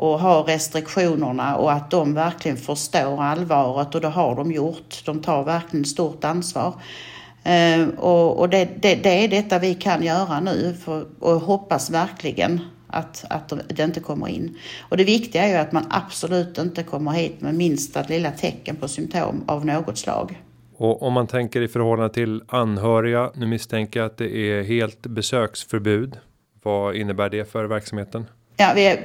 och 0.03 0.19
ha 0.19 0.47
restriktionerna 0.47 1.55
och 1.55 1.71
att 1.71 1.91
de 1.91 2.13
verkligen 2.13 2.57
förstår 2.57 3.23
allvaret 3.23 3.95
och 3.95 4.01
det 4.01 4.07
har 4.07 4.35
de 4.35 4.51
gjort. 4.51 5.05
De 5.05 5.21
tar 5.21 5.43
verkligen 5.43 5.85
stort 5.85 6.23
ansvar. 6.23 6.73
Ehm, 7.43 7.89
och, 7.89 8.39
och 8.39 8.49
det, 8.49 8.69
det, 8.81 8.95
det, 8.95 9.23
är 9.23 9.27
detta 9.27 9.59
vi 9.59 9.75
kan 9.75 10.03
göra 10.03 10.39
nu 10.39 10.75
för, 10.83 11.05
och 11.19 11.31
hoppas 11.31 11.89
verkligen 11.89 12.59
att, 12.87 13.25
att 13.29 13.53
det 13.67 13.83
inte 13.83 13.99
kommer 13.99 14.27
in. 14.27 14.57
Och 14.89 14.97
det 14.97 15.03
viktiga 15.03 15.43
är 15.43 15.49
ju 15.49 15.55
att 15.55 15.71
man 15.71 15.85
absolut 15.89 16.57
inte 16.57 16.83
kommer 16.83 17.11
hit 17.11 17.41
med 17.41 17.55
minsta 17.55 18.03
lilla 18.09 18.31
tecken 18.31 18.75
på 18.75 18.87
symptom 18.87 19.43
av 19.47 19.65
något 19.65 19.97
slag. 19.97 20.41
Och 20.77 21.03
om 21.03 21.13
man 21.13 21.27
tänker 21.27 21.61
i 21.61 21.67
förhållande 21.67 22.13
till 22.13 22.41
anhöriga, 22.47 23.31
nu 23.35 23.47
misstänker 23.47 23.99
jag 23.99 24.07
att 24.07 24.17
det 24.17 24.35
är 24.37 24.63
helt 24.63 25.01
besöksförbud. 25.01 26.19
Vad 26.63 26.95
innebär 26.95 27.29
det 27.29 27.51
för 27.51 27.65
verksamheten? 27.65 28.25
Ja, 28.57 28.71
vi, 28.75 28.87
eh, 28.87 28.97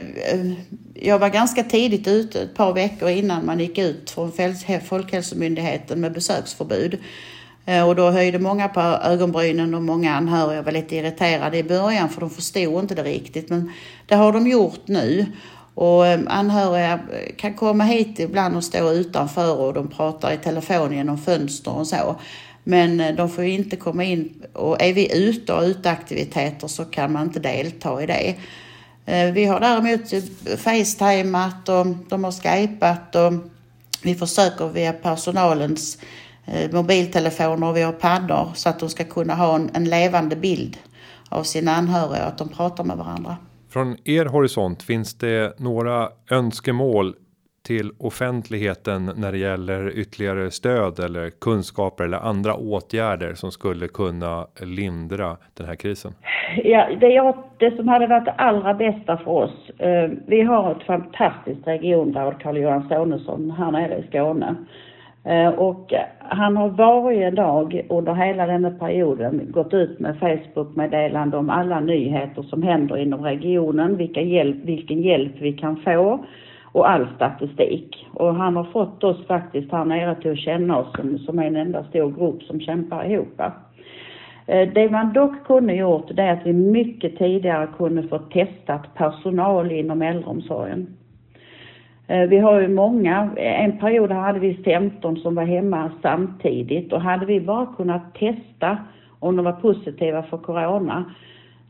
jag 0.94 1.18
var 1.18 1.28
ganska 1.28 1.62
tidigt 1.62 2.08
ute, 2.08 2.42
ett 2.42 2.54
par 2.54 2.72
veckor 2.72 3.08
innan 3.08 3.46
man 3.46 3.60
gick 3.60 3.78
ut 3.78 4.10
från 4.10 4.32
Folkhälsomyndigheten 4.88 6.00
med 6.00 6.12
besöksförbud. 6.12 6.98
Eh, 7.66 7.88
och 7.88 7.96
då 7.96 8.10
höjde 8.10 8.38
många 8.38 8.68
på 8.68 8.80
ögonbrynen 8.80 9.74
och 9.74 9.82
många 9.82 10.14
anhöriga 10.14 10.62
var 10.62 10.72
lite 10.72 10.96
irriterade 10.96 11.58
i 11.58 11.64
början 11.64 12.08
för 12.08 12.20
de 12.20 12.30
förstod 12.30 12.82
inte 12.82 12.94
det 12.94 13.02
riktigt. 13.02 13.48
Men 13.48 13.72
det 14.06 14.14
har 14.14 14.32
de 14.32 14.46
gjort 14.46 14.88
nu. 14.88 15.26
Och 15.74 16.06
eh, 16.06 16.20
anhöriga 16.26 17.00
kan 17.36 17.54
komma 17.54 17.84
hit 17.84 18.18
ibland 18.18 18.56
och 18.56 18.64
stå 18.64 18.92
utanför 18.92 19.58
och 19.58 19.74
de 19.74 19.88
pratar 19.88 20.32
i 20.32 20.36
telefon 20.36 20.92
genom 20.92 21.18
fönster 21.18 21.74
och 21.74 21.86
så. 21.86 22.16
Men 22.64 23.16
de 23.16 23.30
får 23.30 23.44
inte 23.44 23.76
komma 23.76 24.04
in 24.04 24.42
och 24.52 24.82
är 24.82 24.92
vi 24.92 25.28
ute 25.28 25.52
och 25.52 25.62
uteaktiviteter 25.62 26.68
så 26.68 26.84
kan 26.84 27.12
man 27.12 27.22
inte 27.26 27.40
delta 27.40 28.02
i 28.02 28.06
det. 28.06 28.34
Eh, 29.08 29.32
vi 29.32 29.44
har 29.44 29.60
däremot 29.60 30.00
facetimat 30.60 31.68
och 31.68 31.86
de 32.08 32.24
har 32.24 32.32
skypat 32.32 33.14
och 33.16 33.32
vi 34.02 34.14
försöker 34.14 34.68
via 34.68 34.92
personalens 34.92 35.98
eh, 36.44 36.72
mobiltelefoner 36.72 37.66
och 37.66 37.76
vi 37.76 37.82
har 37.82 37.92
paddor 37.92 38.52
så 38.54 38.68
att 38.68 38.78
de 38.78 38.88
ska 38.88 39.04
kunna 39.04 39.34
ha 39.34 39.54
en, 39.54 39.70
en 39.74 39.84
levande 39.84 40.36
bild 40.36 40.76
av 41.28 41.42
sina 41.42 41.72
anhöriga 41.72 42.22
och 42.22 42.28
att 42.28 42.38
de 42.38 42.48
pratar 42.48 42.84
med 42.84 42.96
varandra. 42.96 43.36
Från 43.70 43.96
er 44.04 44.24
horisont 44.24 44.82
finns 44.82 45.14
det 45.14 45.54
några 45.58 46.08
önskemål 46.30 47.14
till 47.68 47.90
offentligheten 47.98 49.10
när 49.16 49.32
det 49.32 49.38
gäller 49.38 49.98
ytterligare 49.98 50.50
stöd 50.50 50.98
eller 50.98 51.30
kunskaper 51.30 52.04
eller 52.04 52.18
andra 52.18 52.54
åtgärder 52.54 53.34
som 53.34 53.50
skulle 53.50 53.88
kunna 53.88 54.46
lindra 54.60 55.36
den 55.56 55.66
här 55.66 55.74
krisen? 55.74 56.12
Ja, 56.64 56.88
det, 57.00 57.08
jag, 57.08 57.34
det 57.58 57.76
som 57.76 57.88
hade 57.88 58.06
varit 58.06 58.24
det 58.24 58.32
allra 58.32 58.74
bästa 58.74 59.16
för 59.16 59.30
oss. 59.30 59.70
Eh, 59.78 60.10
vi 60.26 60.40
har 60.42 60.72
ett 60.72 60.86
fantastiskt 60.86 61.66
regionråd, 61.66 62.34
Carl-Johan 62.42 62.88
Sonesson, 62.88 63.50
här 63.50 63.70
nere 63.70 63.98
i 63.98 64.06
Skåne. 64.08 64.54
Eh, 65.24 65.48
och 65.48 65.92
han 66.18 66.56
har 66.56 66.68
varje 66.68 67.30
dag 67.30 67.86
under 67.88 68.14
hela 68.14 68.46
denna 68.46 68.70
perioden 68.70 69.46
gått 69.50 69.74
ut 69.74 69.98
med 69.98 70.18
Facebook-meddelande 70.18 71.36
om 71.36 71.50
alla 71.50 71.80
nyheter 71.80 72.42
som 72.42 72.62
händer 72.62 72.96
inom 72.96 73.24
regionen, 73.24 73.96
vilka 73.96 74.20
hjälp, 74.20 74.56
vilken 74.64 75.02
hjälp 75.02 75.32
vi 75.40 75.52
kan 75.52 75.76
få 75.76 76.24
och 76.72 76.90
all 76.90 77.08
statistik. 77.16 78.06
Och 78.12 78.34
han 78.34 78.56
har 78.56 78.64
fått 78.64 79.04
oss 79.04 79.26
faktiskt 79.26 79.72
här 79.72 79.84
nere 79.84 80.14
till 80.14 80.32
att 80.32 80.38
känna 80.38 80.78
oss 80.78 80.92
som, 80.96 81.18
som 81.18 81.38
en 81.38 81.56
enda 81.56 81.84
stor 81.84 82.10
grupp 82.10 82.42
som 82.42 82.60
kämpar 82.60 83.10
ihop. 83.10 83.40
Eh, 84.46 84.68
det 84.74 84.90
man 84.90 85.12
dock 85.12 85.46
kunde 85.46 85.74
gjort 85.74 86.10
det 86.14 86.22
är 86.22 86.32
att 86.32 86.46
vi 86.46 86.52
mycket 86.52 87.18
tidigare 87.18 87.68
kunde 87.76 88.08
få 88.08 88.18
testat 88.18 88.94
personal 88.94 89.72
inom 89.72 90.02
äldreomsorgen. 90.02 90.96
Eh, 92.06 92.28
vi 92.28 92.38
har 92.38 92.60
ju 92.60 92.68
många, 92.68 93.30
en 93.36 93.78
period 93.78 94.10
hade 94.10 94.38
vi 94.38 94.54
15 94.54 95.16
som 95.16 95.34
var 95.34 95.44
hemma 95.44 95.90
samtidigt 96.02 96.92
och 96.92 97.00
hade 97.00 97.26
vi 97.26 97.40
bara 97.40 97.66
kunnat 97.66 98.14
testa 98.14 98.78
om 99.18 99.36
de 99.36 99.44
var 99.44 99.52
positiva 99.52 100.22
för 100.22 100.38
corona 100.38 101.04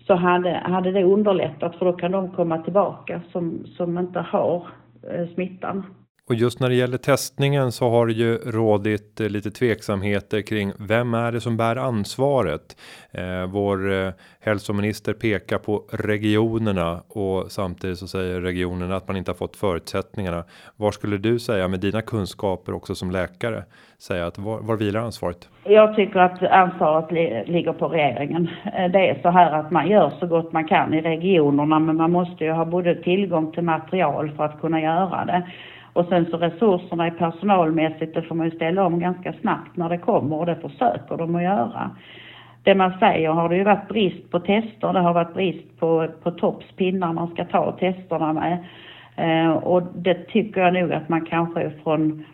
så 0.06 0.14
hade, 0.14 0.50
hade 0.64 0.92
det 0.92 1.04
underlättat 1.04 1.76
för 1.76 1.86
då 1.86 1.92
kan 1.92 2.12
de 2.12 2.30
komma 2.30 2.58
tillbaka 2.58 3.20
som, 3.32 3.66
som 3.76 3.98
inte 3.98 4.20
har 4.20 4.66
Eh, 5.08 5.26
smittan. 5.34 6.07
Och 6.28 6.34
just 6.34 6.60
när 6.60 6.68
det 6.68 6.74
gäller 6.74 6.98
testningen 6.98 7.72
så 7.72 7.90
har 7.90 8.06
det 8.06 8.12
ju 8.12 8.34
rådit 8.36 9.20
eh, 9.20 9.28
lite 9.28 9.50
tveksamheter 9.50 10.42
kring 10.42 10.72
vem 10.78 11.14
är 11.14 11.32
det 11.32 11.40
som 11.40 11.56
bär 11.56 11.76
ansvaret? 11.76 12.76
Eh, 13.10 13.46
vår 13.46 13.92
eh, 13.92 14.10
hälsominister 14.40 15.12
pekar 15.12 15.58
på 15.58 15.84
regionerna 15.92 17.00
och 17.08 17.52
samtidigt 17.52 17.98
så 17.98 18.06
säger 18.08 18.40
regionerna 18.40 18.96
att 18.96 19.08
man 19.08 19.16
inte 19.16 19.30
har 19.30 19.36
fått 19.36 19.56
förutsättningarna. 19.56 20.44
Vad 20.76 20.94
skulle 20.94 21.18
du 21.18 21.38
säga 21.38 21.68
med 21.68 21.80
dina 21.80 22.02
kunskaper 22.02 22.74
också 22.74 22.94
som 22.94 23.10
läkare? 23.10 23.64
Säga 23.98 24.26
att 24.26 24.38
var, 24.38 24.60
var 24.60 24.76
vilar 24.76 25.00
ansvaret? 25.00 25.48
Jag 25.64 25.96
tycker 25.96 26.18
att 26.20 26.42
ansvaret 26.42 27.12
li 27.12 27.44
ligger 27.46 27.72
på 27.72 27.88
regeringen. 27.88 28.48
Eh, 28.64 28.90
det 28.90 29.08
är 29.08 29.22
så 29.22 29.30
här 29.30 29.52
att 29.52 29.70
man 29.70 29.88
gör 29.88 30.12
så 30.20 30.26
gott 30.26 30.52
man 30.52 30.68
kan 30.68 30.94
i 30.94 31.00
regionerna 31.00 31.78
men 31.78 31.96
man 31.96 32.12
måste 32.12 32.44
ju 32.44 32.50
ha 32.50 32.64
både 32.64 33.02
tillgång 33.02 33.52
till 33.52 33.62
material 33.62 34.32
för 34.36 34.44
att 34.44 34.60
kunna 34.60 34.80
göra 34.80 35.24
det 35.24 35.42
och 35.98 36.06
sen 36.08 36.26
så 36.26 36.36
resurserna 36.36 37.08
i 37.08 37.10
personalmässigt, 37.10 38.14
det 38.14 38.22
får 38.22 38.34
man 38.34 38.46
ju 38.46 38.56
ställa 38.56 38.86
om 38.86 38.98
ganska 38.98 39.32
snabbt 39.32 39.76
när 39.76 39.88
det 39.88 39.98
kommer 39.98 40.36
och 40.36 40.46
det 40.46 40.56
försöker 40.56 41.16
de 41.16 41.34
att 41.34 41.42
göra. 41.42 41.90
Det 42.62 42.74
man 42.74 42.98
säger 42.98 43.30
har 43.30 43.48
det 43.48 43.56
ju 43.56 43.64
varit 43.64 43.88
brist 43.88 44.30
på 44.30 44.40
tester, 44.40 44.92
det 44.92 45.00
har 45.00 45.14
varit 45.14 45.34
brist 45.34 45.80
på, 45.80 46.08
på 46.22 46.30
toppspinnar 46.30 47.12
man 47.12 47.30
ska 47.30 47.44
ta 47.44 47.72
testerna 47.72 48.32
med. 48.32 48.58
Eh, 49.16 49.50
och 49.50 49.82
det 49.82 50.14
tycker 50.14 50.60
jag 50.60 50.74
nog 50.74 50.92
att 50.92 51.08
man 51.08 51.26
kanske 51.26 51.70
från, 51.82 52.24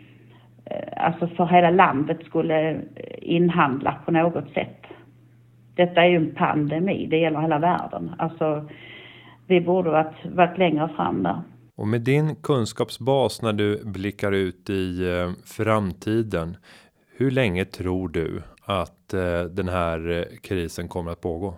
eh, 0.64 1.04
alltså 1.04 1.26
för 1.26 1.46
hela 1.46 1.70
landet 1.70 2.18
skulle 2.24 2.76
inhandla 3.18 3.94
på 4.04 4.12
något 4.12 4.50
sätt. 4.50 4.86
Detta 5.74 6.02
är 6.02 6.08
ju 6.08 6.16
en 6.16 6.34
pandemi, 6.34 7.06
det 7.10 7.18
gäller 7.18 7.40
hela 7.40 7.58
världen. 7.58 8.14
Alltså, 8.18 8.64
vi 9.46 9.60
borde 9.60 9.90
varit, 9.90 10.26
varit 10.34 10.58
längre 10.58 10.88
fram 10.88 11.22
där. 11.22 11.40
Och 11.76 11.88
med 11.88 12.00
din 12.00 12.36
kunskapsbas 12.42 13.42
när 13.42 13.52
du 13.52 13.84
blickar 13.84 14.32
ut 14.32 14.70
i 14.70 15.08
eh, 15.08 15.30
framtiden. 15.44 16.56
Hur 17.16 17.30
länge 17.30 17.64
tror 17.64 18.08
du 18.08 18.42
att 18.66 19.14
eh, 19.14 19.42
den 19.50 19.68
här 19.68 20.10
eh, 20.10 20.24
krisen 20.42 20.88
kommer 20.88 21.12
att 21.12 21.20
pågå? 21.20 21.54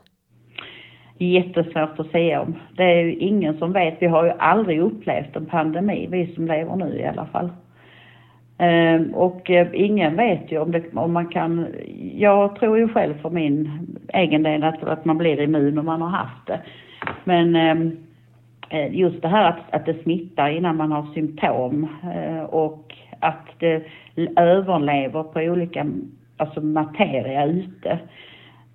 Jättesvårt 1.19 1.99
att 1.99 2.11
säga 2.11 2.41
om. 2.41 2.55
Det 2.77 2.83
är 2.83 3.03
ju 3.03 3.15
ingen 3.15 3.59
som 3.59 3.73
vet. 3.73 3.97
Vi 4.01 4.07
har 4.07 4.25
ju 4.25 4.31
aldrig 4.31 4.81
upplevt 4.81 5.37
en 5.37 5.47
pandemi, 5.47 6.09
vi 6.11 6.35
som 6.35 6.47
lever 6.47 6.77
nu 6.77 6.99
i 6.99 7.05
alla 7.05 7.27
fall. 7.27 7.51
Ehm, 8.59 9.15
och 9.15 9.51
ingen 9.73 10.17
vet 10.17 10.53
ju 10.53 10.59
om, 10.59 10.73
det, 10.73 10.85
om 10.95 11.13
man 11.13 11.29
kan... 11.29 11.67
Jag 12.15 12.57
tror 12.57 12.79
ju 12.79 12.89
själv 12.89 13.23
för 13.23 13.31
min 13.31 13.71
egen 14.09 14.43
del 14.43 14.65
att, 14.65 14.83
att 14.83 15.05
man 15.05 15.19
blir 15.19 15.41
immun 15.41 15.79
om 15.79 15.87
man 15.87 16.03
har 16.03 16.09
haft 16.09 16.47
det. 16.47 16.61
Men 17.25 17.57
Eh, 17.57 18.06
Eh, 18.69 18.95
just 18.95 19.23
det 19.23 19.29
här 19.29 19.49
att, 19.49 19.75
att 19.75 19.87
det 19.87 20.03
smittar 20.03 20.49
innan 20.49 20.77
man 20.77 20.93
har 20.93 21.07
symptom 21.15 21.89
eh, 22.15 22.45
och 22.45 22.95
att 23.21 23.47
det 23.59 23.83
överlever 24.37 25.23
på 25.23 25.41
olika, 25.41 25.87
alltså 26.37 26.61
materia 26.61 27.47
ute. 27.47 27.99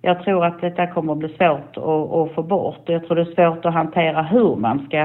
jag 0.02 0.24
tror 0.24 0.44
att 0.44 0.60
detta 0.60 0.86
kommer 0.86 1.12
att 1.12 1.18
bli 1.18 1.28
svårt 1.28 1.76
att, 1.76 2.12
att 2.12 2.34
få 2.34 2.42
bort. 2.42 2.82
Jag 2.86 3.06
tror 3.06 3.16
det 3.16 3.22
är 3.22 3.50
svårt 3.50 3.64
att 3.64 3.74
hantera 3.74 4.22
hur 4.22 4.56
man 4.56 4.86
ska 4.86 4.98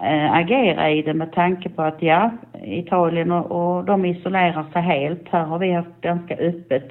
eh, 0.00 0.32
agera 0.32 0.90
i 0.90 1.02
det 1.02 1.14
med 1.14 1.32
tanke 1.32 1.68
på 1.68 1.82
att 1.82 2.02
ja, 2.02 2.30
Italien 2.64 3.32
och, 3.32 3.76
och 3.76 3.84
de 3.84 4.04
isolerar 4.04 4.64
sig 4.72 4.82
helt. 4.82 5.28
Här 5.28 5.44
har 5.44 5.58
vi 5.58 5.72
haft 5.72 6.00
ganska 6.00 6.36
öppet 6.36 6.88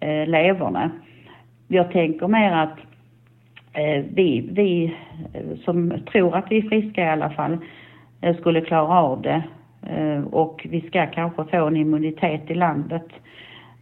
eh, 0.00 0.26
leverne. 0.26 0.90
Jag 1.68 1.92
tänker 1.92 2.28
mer 2.28 2.52
att 2.52 2.78
Eh, 3.72 4.04
vi, 4.14 4.48
vi 4.52 4.96
eh, 5.32 5.58
som 5.64 5.92
tror 6.12 6.36
att 6.36 6.46
vi 6.50 6.58
är 6.58 6.68
friska 6.68 7.04
i 7.04 7.08
alla 7.08 7.30
fall 7.30 7.58
eh, 8.20 8.36
skulle 8.36 8.60
klara 8.60 9.00
av 9.02 9.22
det 9.22 9.42
och 10.30 10.66
vi 10.70 10.80
ska 10.80 11.06
kanske 11.06 11.44
få 11.44 11.66
en 11.66 11.76
immunitet 11.76 12.50
i 12.50 12.54
landet 12.54 13.06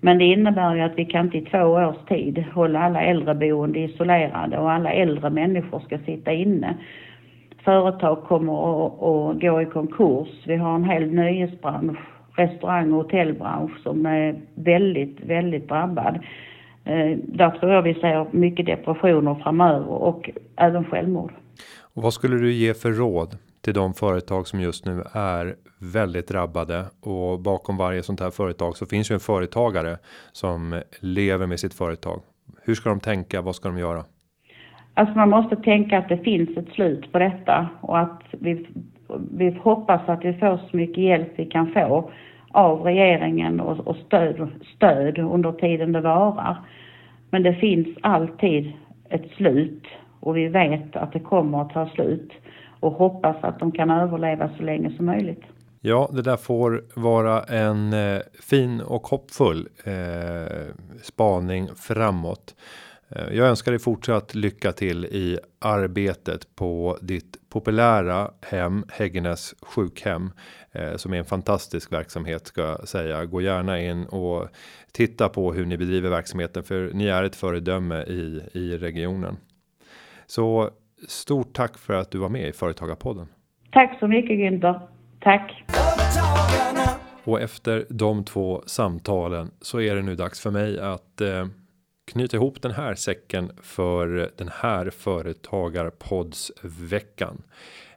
men 0.00 0.18
det 0.18 0.24
innebär 0.24 0.74
ju 0.74 0.80
att 0.80 0.98
vi 0.98 1.04
kan 1.04 1.24
inte 1.24 1.38
i 1.38 1.44
två 1.44 1.58
års 1.58 2.08
tid 2.08 2.44
hålla 2.54 2.80
alla 2.80 3.02
äldreboende 3.02 3.78
isolerade 3.78 4.58
och 4.58 4.70
alla 4.72 4.92
äldre 4.92 5.30
människor 5.30 5.80
ska 5.80 5.98
sitta 5.98 6.32
inne. 6.32 6.74
Företag 7.64 8.22
kommer 8.24 8.86
att, 8.86 9.02
att 9.02 9.40
gå 9.40 9.62
i 9.62 9.64
konkurs. 9.64 10.28
Vi 10.46 10.56
har 10.56 10.74
en 10.74 10.84
hel 10.84 11.12
nöjesbransch, 11.12 11.98
restaurang 12.36 12.92
och 12.92 13.02
hotellbransch 13.02 13.78
som 13.82 14.06
är 14.06 14.34
väldigt, 14.54 15.20
väldigt 15.20 15.68
drabbad. 15.68 16.18
Eh, 16.88 17.18
där 17.24 17.50
tror 17.50 17.72
jag 17.72 17.82
vi 17.82 17.94
ser 17.94 18.26
mycket 18.30 18.66
depressioner 18.66 19.34
framöver 19.34 19.88
och 19.88 20.30
även 20.56 20.84
självmord. 20.84 21.32
Och 21.94 22.02
vad 22.02 22.14
skulle 22.14 22.36
du 22.36 22.52
ge 22.52 22.74
för 22.74 22.90
råd 22.92 23.36
till 23.60 23.74
de 23.74 23.94
företag 23.94 24.46
som 24.46 24.60
just 24.60 24.86
nu 24.86 25.02
är 25.12 25.54
väldigt 25.78 26.28
drabbade 26.28 26.84
och 27.02 27.40
bakom 27.40 27.76
varje 27.76 28.02
sånt 28.02 28.20
här 28.20 28.30
företag 28.30 28.76
så 28.76 28.86
finns 28.86 29.10
ju 29.10 29.14
en 29.14 29.20
företagare 29.20 29.96
som 30.32 30.80
lever 31.00 31.46
med 31.46 31.60
sitt 31.60 31.74
företag. 31.74 32.20
Hur 32.64 32.74
ska 32.74 32.88
de 32.88 33.00
tänka? 33.00 33.40
Vad 33.42 33.54
ska 33.54 33.68
de 33.68 33.78
göra? 33.78 34.04
Alltså 34.94 35.14
man 35.14 35.30
måste 35.30 35.56
tänka 35.56 35.98
att 35.98 36.08
det 36.08 36.18
finns 36.18 36.56
ett 36.56 36.68
slut 36.74 37.12
på 37.12 37.18
detta 37.18 37.68
och 37.80 37.98
att 37.98 38.22
vi, 38.30 38.66
vi 39.30 39.50
hoppas 39.50 40.08
att 40.08 40.24
vi 40.24 40.32
får 40.32 40.60
så 40.70 40.76
mycket 40.76 41.04
hjälp 41.04 41.28
vi 41.36 41.46
kan 41.46 41.72
få 41.72 42.10
av 42.58 42.82
regeringen 42.82 43.60
och, 43.60 43.86
och 43.86 43.96
stöd, 44.06 44.48
stöd 44.76 45.18
under 45.18 45.52
tiden 45.52 45.92
det 45.92 46.00
varar. 46.00 46.56
Men 47.30 47.42
det 47.42 47.54
finns 47.54 47.88
alltid 48.02 48.72
ett 49.10 49.30
slut 49.36 49.82
och 50.20 50.36
vi 50.36 50.48
vet 50.48 50.96
att 50.96 51.12
det 51.12 51.20
kommer 51.20 51.62
att 51.62 51.70
ta 51.70 51.88
slut 51.88 52.32
och 52.80 52.92
hoppas 52.92 53.36
att 53.40 53.58
de 53.58 53.72
kan 53.72 53.90
överleva 53.90 54.50
så 54.56 54.62
länge 54.62 54.96
som 54.96 55.06
möjligt. 55.06 55.42
Ja, 55.80 56.10
det 56.12 56.22
där 56.22 56.36
får 56.36 56.84
vara 56.94 57.42
en 57.42 57.92
eh, 57.92 58.20
fin 58.42 58.80
och 58.80 59.06
hoppfull 59.06 59.68
eh, 59.84 60.74
spaning 61.02 61.68
framåt. 61.76 62.54
Eh, 63.08 63.36
jag 63.36 63.48
önskar 63.48 63.72
dig 63.72 63.78
fortsatt 63.78 64.34
lycka 64.34 64.72
till 64.72 65.04
i 65.04 65.38
arbetet 65.58 66.56
på 66.56 66.98
ditt 67.02 67.36
populära 67.48 68.30
hem 68.42 68.84
Häggenäs 68.88 69.54
sjukhem 69.62 70.30
eh, 70.72 70.96
som 70.96 71.14
är 71.14 71.18
en 71.18 71.24
fantastisk 71.24 71.92
verksamhet 71.92 72.46
ska 72.46 72.60
jag 72.60 72.88
säga. 72.88 73.24
Gå 73.24 73.40
gärna 73.40 73.80
in 73.80 74.06
och 74.06 74.48
titta 74.92 75.28
på 75.28 75.52
hur 75.52 75.66
ni 75.66 75.76
bedriver 75.76 76.10
verksamheten 76.10 76.62
för 76.62 76.90
ni 76.92 77.06
är 77.06 77.22
ett 77.22 77.36
föredöme 77.36 78.02
i 78.02 78.42
i 78.52 78.78
regionen. 78.78 79.36
Så 80.26 80.70
Stort 81.06 81.52
tack 81.52 81.78
för 81.78 81.94
att 81.94 82.10
du 82.10 82.18
var 82.18 82.28
med 82.28 82.48
i 82.48 82.52
Företagarpodden. 82.52 83.26
Tack 83.72 83.98
så 83.98 84.06
mycket 84.06 84.38
Günther. 84.38 84.80
Tack. 85.20 85.64
Och 87.24 87.40
efter 87.40 87.86
de 87.88 88.24
två 88.24 88.62
samtalen 88.66 89.50
så 89.60 89.80
är 89.80 89.94
det 89.94 90.02
nu 90.02 90.14
dags 90.14 90.40
för 90.40 90.50
mig 90.50 90.80
att 90.80 91.20
eh, 91.20 91.46
knyta 92.12 92.36
ihop 92.36 92.62
den 92.62 92.72
här 92.72 92.94
säcken 92.94 93.50
för 93.62 94.30
den 94.36 94.50
här 94.52 94.90
företagarpodsveckan. 94.90 97.42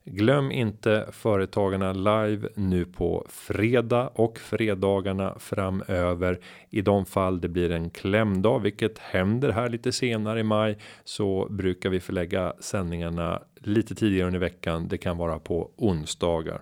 Glöm 0.05 0.51
inte 0.51 1.09
Företagarna 1.11 1.93
live 1.93 2.49
nu 2.55 2.85
på 2.85 3.25
fredag 3.29 4.07
och 4.07 4.39
fredagarna 4.39 5.35
framöver. 5.39 6.39
I 6.69 6.81
de 6.81 7.05
fall 7.05 7.41
det 7.41 7.49
blir 7.49 7.71
en 7.71 7.89
klämdag, 7.89 8.59
vilket 8.59 8.99
händer 8.99 9.49
här 9.51 9.69
lite 9.69 9.91
senare 9.91 10.39
i 10.39 10.43
maj, 10.43 10.77
så 11.03 11.47
brukar 11.49 11.89
vi 11.89 11.99
förlägga 11.99 12.53
sändningarna 12.59 13.41
lite 13.59 13.95
tidigare 13.95 14.27
under 14.27 14.39
veckan. 14.39 14.87
Det 14.87 14.97
kan 14.97 15.17
vara 15.17 15.39
på 15.39 15.71
onsdagar. 15.77 16.61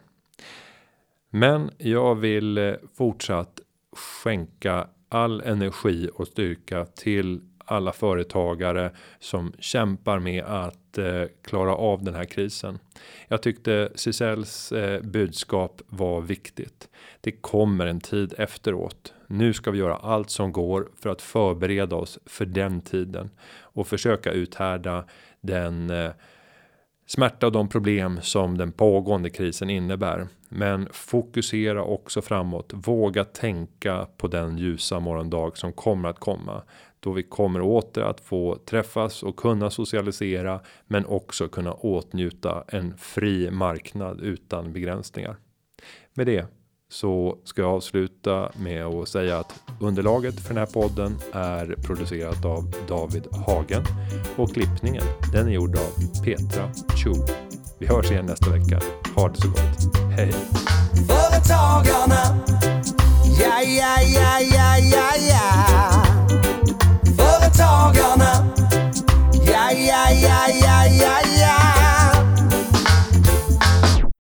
Men 1.29 1.71
jag 1.77 2.15
vill 2.15 2.57
eh, 2.57 2.73
fortsatt 2.97 3.59
skänka 4.23 4.87
all 5.09 5.41
energi 5.41 6.09
och 6.13 6.27
styrka 6.27 6.85
till 6.85 7.41
alla 7.71 7.91
företagare 7.91 8.91
som 9.19 9.53
kämpar 9.59 10.19
med 10.19 10.43
att 10.43 10.97
eh, 10.97 11.23
klara 11.41 11.75
av 11.75 12.03
den 12.03 12.15
här 12.15 12.25
krisen. 12.25 12.79
Jag 13.27 13.41
tyckte 13.41 13.91
Cicels 13.95 14.71
eh, 14.71 15.01
budskap 15.01 15.81
var 15.87 16.21
viktigt. 16.21 16.89
Det 17.21 17.31
kommer 17.31 17.85
en 17.85 17.99
tid 17.99 18.33
efteråt. 18.37 19.13
Nu 19.27 19.53
ska 19.53 19.71
vi 19.71 19.79
göra 19.79 19.95
allt 19.95 20.29
som 20.29 20.51
går 20.51 20.89
för 21.01 21.09
att 21.09 21.21
förbereda 21.21 21.95
oss 21.95 22.19
för 22.25 22.45
den 22.45 22.81
tiden 22.81 23.29
och 23.59 23.87
försöka 23.87 24.31
uthärda 24.31 25.05
den 25.41 25.89
eh, 25.89 26.11
smärta 27.07 27.45
och 27.45 27.51
de 27.51 27.69
problem 27.69 28.19
som 28.21 28.57
den 28.57 28.71
pågående 28.71 29.29
krisen 29.29 29.69
innebär. 29.69 30.27
Men 30.49 30.87
fokusera 30.91 31.83
också 31.83 32.21
framåt. 32.21 32.71
Våga 32.73 33.25
tänka 33.25 34.07
på 34.17 34.27
den 34.27 34.57
ljusa 34.57 34.99
morgondag 34.99 35.57
som 35.57 35.73
kommer 35.73 36.09
att 36.09 36.19
komma 36.19 36.63
då 36.99 37.11
vi 37.11 37.23
kommer 37.23 37.61
åter 37.61 38.03
att 38.03 38.21
få 38.21 38.57
träffas 38.65 39.23
och 39.23 39.35
kunna 39.35 39.69
socialisera, 39.69 40.59
men 40.87 41.05
också 41.05 41.47
kunna 41.47 41.73
åtnjuta 41.73 42.63
en 42.67 42.97
fri 42.97 43.51
marknad 43.51 44.21
utan 44.21 44.73
begränsningar. 44.73 45.37
Med 46.13 46.27
det 46.27 46.45
så 46.91 47.37
ska 47.43 47.61
jag 47.61 47.71
avsluta 47.71 48.51
med 48.57 48.85
att 48.85 49.07
säga 49.07 49.39
att 49.39 49.53
underlaget 49.79 50.39
för 50.39 50.53
den 50.53 50.57
här 50.57 50.73
podden 50.73 51.17
är 51.31 51.75
producerat 51.83 52.45
av 52.45 52.73
David 52.87 53.27
Hagen 53.31 53.83
och 54.37 54.53
klippningen 54.53 55.03
den 55.33 55.47
är 55.47 55.51
gjord 55.51 55.75
av 55.75 56.23
Petra 56.23 56.71
Chu. 56.95 57.13
Vi 57.79 57.87
hörs 57.87 58.11
igen 58.11 58.25
nästa 58.25 58.49
vecka. 58.49 58.79
Ha 59.15 59.29
det 59.29 59.41
så 59.41 59.47
gott. 59.47 59.95
Hej! 60.17 60.33
Företagarna, 61.07 62.39
ja, 63.39 63.61
ja, 63.61 64.01
ja, 64.01 64.39
ja, 64.39 64.77
ja, 64.77 65.11
ja. 65.29 66.08
företagarna. 67.49 68.45
Ja, 69.33 69.71
ja, 69.71 70.11
ja, 70.11 70.47
ja, 70.61 70.85
ja, 70.85 71.19
ja. 71.39 71.78